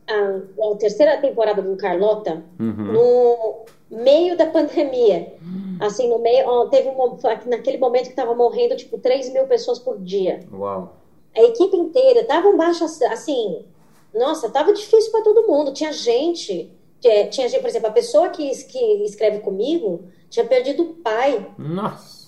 a, 0.07 0.71
a 0.73 0.77
terceira 0.77 1.17
temporada 1.19 1.63
do 1.63 1.75
Carlota 1.77 2.45
Uhum. 2.61 2.93
no 2.93 3.65
meio 4.03 4.37
da 4.37 4.47
pandemia. 4.47 5.33
Assim, 5.81 6.09
no 6.09 6.19
meio, 6.19 6.47
ó, 6.47 6.67
teve 6.67 6.89
um, 6.91 7.19
naquele 7.47 7.79
momento 7.79 8.09
que 8.11 8.15
tava 8.15 8.35
morrendo, 8.35 8.77
tipo, 8.77 8.99
3 8.99 9.33
mil 9.33 9.47
pessoas 9.47 9.79
por 9.79 9.99
dia. 9.99 10.41
Uau. 10.53 10.95
A 11.37 11.43
equipe 11.43 11.77
inteira 11.77 12.23
tava 12.25 12.49
um 12.49 12.57
baixo, 12.57 12.85
assim, 12.85 13.65
nossa, 14.15 14.49
tava 14.51 14.73
difícil 14.73 15.11
para 15.11 15.23
todo 15.23 15.49
mundo. 15.49 15.73
Tinha 15.73 15.91
gente, 15.93 16.71
é, 17.05 17.25
tinha 17.27 17.49
gente, 17.49 17.61
por 17.61 17.69
exemplo, 17.69 17.89
a 17.89 17.93
pessoa 17.93 18.29
que, 18.29 18.49
que 18.67 18.79
escreve 19.05 19.41
comigo 19.41 20.05
tinha 20.35 20.47
perdido 20.47 20.83
o 20.83 20.95
pai. 20.95 21.47
Nossa. 21.57 22.25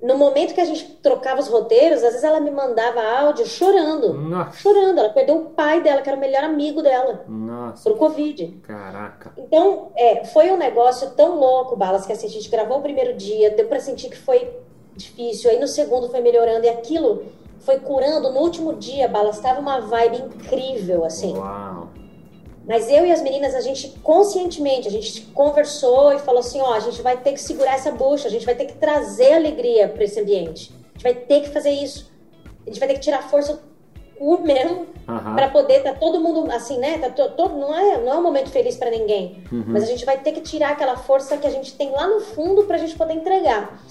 No 0.00 0.16
momento 0.16 0.54
que 0.54 0.60
a 0.60 0.64
gente 0.64 0.84
trocava 1.02 1.40
os 1.40 1.48
roteiros, 1.48 2.02
às 2.04 2.10
vezes 2.10 2.22
ela 2.22 2.38
me 2.38 2.50
mandava 2.50 3.00
áudio 3.02 3.46
chorando. 3.46 4.12
Nossa. 4.14 4.58
Chorando. 4.58 4.98
Ela 4.98 5.08
perdeu 5.08 5.36
o 5.36 5.44
pai 5.50 5.82
dela, 5.82 6.02
que 6.02 6.08
era 6.08 6.16
o 6.16 6.20
melhor 6.20 6.44
amigo 6.44 6.82
dela, 6.82 7.24
Nossa. 7.26 7.82
pro 7.82 7.98
Covid. 7.98 8.60
Caraca. 8.62 9.32
Então, 9.36 9.90
é, 9.96 10.24
foi 10.26 10.50
um 10.50 10.56
negócio 10.56 11.10
tão 11.12 11.38
louco, 11.40 11.74
Balas, 11.74 12.06
que 12.06 12.12
assim, 12.12 12.26
a 12.26 12.30
gente 12.30 12.50
gravou 12.50 12.78
o 12.78 12.82
primeiro 12.82 13.16
dia, 13.16 13.50
deu 13.50 13.66
pra 13.66 13.80
sentir 13.80 14.10
que 14.10 14.16
foi 14.16 14.54
difícil. 14.94 15.50
Aí 15.50 15.58
no 15.58 15.66
segundo 15.66 16.08
foi 16.08 16.20
melhorando 16.20 16.66
e 16.66 16.68
aquilo 16.68 17.24
foi 17.60 17.80
curando. 17.80 18.30
No 18.30 18.40
último 18.40 18.74
dia, 18.74 19.08
Balas, 19.08 19.36
estava 19.36 19.58
uma 19.58 19.80
vibe 19.80 20.18
incrível, 20.18 21.04
assim. 21.04 21.34
Uau. 21.36 21.88
Mas 22.66 22.88
eu 22.90 23.04
e 23.06 23.12
as 23.12 23.20
meninas, 23.20 23.54
a 23.54 23.60
gente 23.60 23.88
conscientemente, 24.02 24.88
a 24.88 24.90
gente 24.90 25.22
conversou 25.32 26.12
e 26.14 26.18
falou 26.18 26.40
assim, 26.40 26.60
ó, 26.60 26.72
a 26.74 26.80
gente 26.80 27.02
vai 27.02 27.16
ter 27.16 27.32
que 27.32 27.40
segurar 27.40 27.74
essa 27.74 27.90
bucha, 27.90 28.26
a 28.26 28.30
gente 28.30 28.46
vai 28.46 28.54
ter 28.54 28.64
que 28.66 28.74
trazer 28.74 29.34
alegria 29.34 29.86
para 29.88 30.04
esse 30.04 30.18
ambiente. 30.18 30.72
A 30.72 30.92
gente 30.98 31.02
vai 31.02 31.14
ter 31.14 31.40
que 31.42 31.50
fazer 31.50 31.70
isso. 31.70 32.10
A 32.66 32.70
gente 32.70 32.78
vai 32.78 32.88
ter 32.88 32.94
que 32.94 33.00
tirar 33.00 33.22
força 33.28 33.60
o 34.18 34.38
mesmo 34.38 34.86
Aham. 35.06 35.34
para 35.34 35.48
poder 35.50 35.82
tá 35.82 35.92
todo 35.92 36.18
mundo 36.20 36.50
assim, 36.50 36.78
né? 36.78 36.96
Tá 36.98 37.10
to- 37.10 37.32
todo 37.36 37.54
não 37.56 37.74
é 37.76 37.98
não 38.00 38.12
é 38.12 38.16
um 38.16 38.22
momento 38.22 38.48
feliz 38.48 38.76
para 38.76 38.88
ninguém, 38.90 39.42
Uhum. 39.52 39.64
mas 39.66 39.82
a 39.82 39.86
gente 39.86 40.04
vai 40.06 40.16
ter 40.18 40.32
que 40.32 40.40
tirar 40.40 40.70
aquela 40.70 40.96
força 40.96 41.36
que 41.36 41.46
a 41.46 41.50
gente 41.50 41.74
tem 41.74 41.90
lá 41.90 42.06
no 42.06 42.20
fundo 42.20 42.62
pra 42.64 42.78
gente 42.78 42.96
poder 42.96 43.12
entregar. 43.14 43.82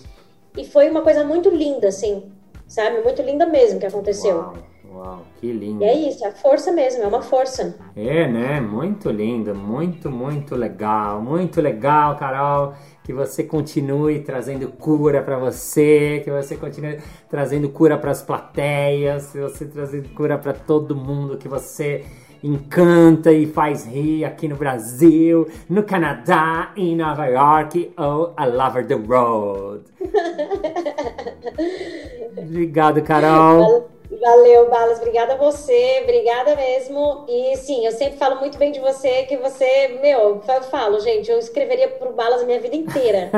E 0.57 0.65
foi 0.65 0.89
uma 0.89 1.01
coisa 1.01 1.23
muito 1.23 1.49
linda 1.49 1.89
assim, 1.89 2.31
sabe? 2.67 3.01
Muito 3.01 3.21
linda 3.21 3.45
mesmo 3.45 3.79
que 3.79 3.85
aconteceu. 3.85 4.37
Uau, 4.37 4.53
uau, 4.93 5.21
que 5.39 5.51
lindo. 5.51 5.83
E 5.83 5.87
é 5.87 6.09
isso, 6.09 6.25
é 6.25 6.31
força 6.31 6.71
mesmo, 6.71 7.03
é 7.03 7.07
uma 7.07 7.21
força. 7.21 7.75
É, 7.95 8.27
né? 8.27 8.61
Muito 8.61 9.09
lindo, 9.09 9.55
muito, 9.55 10.09
muito 10.09 10.55
legal, 10.55 11.21
muito 11.21 11.61
legal, 11.61 12.15
Carol. 12.15 12.73
Que 13.03 13.11
você 13.11 13.43
continue 13.43 14.19
trazendo 14.19 14.69
cura 14.69 15.21
pra 15.21 15.37
você, 15.37 16.21
que 16.23 16.31
você 16.31 16.55
continue 16.55 16.99
trazendo 17.29 17.67
cura 17.69 17.97
pras 17.97 18.21
plateias, 18.21 19.31
que 19.31 19.39
você 19.39 19.65
trazendo 19.65 20.09
cura 20.09 20.37
pra 20.37 20.53
todo 20.53 20.95
mundo, 20.95 21.37
que 21.37 21.47
você 21.47 22.05
encanta 22.43 23.31
e 23.31 23.47
faz 23.47 23.85
rir 23.85 24.25
aqui 24.25 24.47
no 24.47 24.57
Brasil, 24.57 25.47
no 25.69 25.83
Canadá, 25.83 26.73
em 26.75 26.95
Nova 26.95 27.25
York 27.25 27.93
ou 27.97 28.33
all 28.35 28.67
over 28.67 28.85
the 28.85 28.95
world. 28.95 29.85
Obrigado, 32.37 33.01
Carol. 33.01 33.92
Valeu, 34.23 34.69
Balas. 34.69 34.99
Obrigada 34.99 35.33
a 35.33 35.37
você, 35.37 35.99
obrigada 36.03 36.55
mesmo. 36.55 37.25
E 37.27 37.57
sim, 37.57 37.85
eu 37.85 37.91
sempre 37.91 38.17
falo 38.17 38.39
muito 38.39 38.57
bem 38.57 38.71
de 38.71 38.79
você, 38.79 39.23
que 39.23 39.35
você, 39.35 39.99
meu, 40.01 40.41
eu 40.47 40.63
falo, 40.71 40.97
gente, 41.01 41.29
eu 41.29 41.37
escreveria 41.39 41.89
pro 41.89 42.13
Balas 42.13 42.41
a 42.41 42.45
minha 42.45 42.59
vida 42.59 42.73
inteira. 42.73 43.29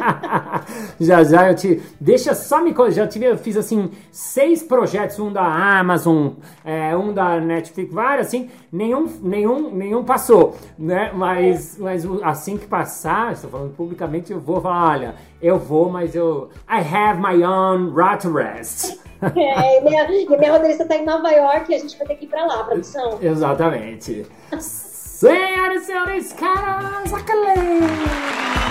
já 0.98 1.22
já 1.24 1.50
eu 1.50 1.54
te. 1.54 1.82
Deixa 2.00 2.34
só 2.34 2.62
me. 2.62 2.74
Já 2.90 3.06
tive, 3.06 3.26
eu 3.26 3.36
fiz 3.36 3.54
assim, 3.56 3.90
seis 4.10 4.62
projetos, 4.62 5.18
um 5.18 5.30
da 5.30 5.44
Amazon, 5.44 6.28
é, 6.64 6.96
um 6.96 7.12
da 7.12 7.38
Netflix, 7.38 7.92
vários 7.92 8.26
assim, 8.28 8.50
nenhum, 8.72 9.06
nenhum, 9.22 9.70
nenhum 9.70 10.04
passou, 10.04 10.56
né? 10.78 11.10
Mas, 11.14 11.76
mas 11.78 12.04
o- 12.06 12.20
assim 12.24 12.56
que 12.56 12.66
passar, 12.66 13.32
estou 13.32 13.50
falando 13.50 13.74
publicamente, 13.76 14.32
eu 14.32 14.40
vou 14.40 14.60
falar, 14.60 14.90
olha, 14.92 15.14
eu 15.40 15.58
vou, 15.58 15.90
mas 15.90 16.14
eu. 16.14 16.50
I 16.68 16.80
have 16.80 17.20
my 17.20 17.44
own 17.44 17.94
right 17.94 18.20
to 18.22 18.32
rest. 18.32 19.02
É, 19.24 19.78
e 19.78 19.80
minha, 19.80 20.04
e 20.04 20.36
minha 20.36 20.52
roteirista 20.52 20.84
tá 20.84 20.96
em 20.96 21.06
Nova 21.06 21.30
York 21.30 21.72
e 21.72 21.74
a 21.76 21.78
gente 21.78 21.96
vai 21.96 22.06
ter 22.06 22.16
que 22.16 22.26
ir 22.26 22.28
pra 22.28 22.44
lá, 22.44 22.62
produção. 22.64 23.18
Exatamente. 23.22 24.26
Senhoras 24.60 25.84
e 25.84 25.86
senhores, 25.86 26.32
Carol 26.34 27.06
Zacalei! 27.06 28.63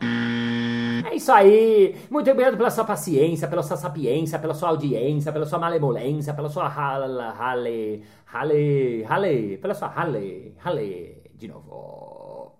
É 1.10 1.16
isso 1.16 1.32
aí! 1.32 1.96
Muito 2.10 2.30
obrigado 2.30 2.56
pela 2.56 2.70
sua 2.70 2.84
paciência, 2.84 3.48
pela 3.48 3.62
sua 3.62 3.76
sapiência, 3.76 4.38
pela 4.38 4.54
sua 4.54 4.68
audiência, 4.68 5.32
pela 5.32 5.46
sua 5.46 5.58
malemolência, 5.58 6.34
pela 6.34 6.48
sua 6.48 6.68
rala, 6.68 7.30
rale, 7.30 8.02
rale, 8.26 9.02
rale, 9.02 9.58
pela 9.58 9.74
sua 9.74 9.88
rale, 9.88 10.54
rale, 10.58 11.22
de 11.34 11.48
novo. 11.48 12.58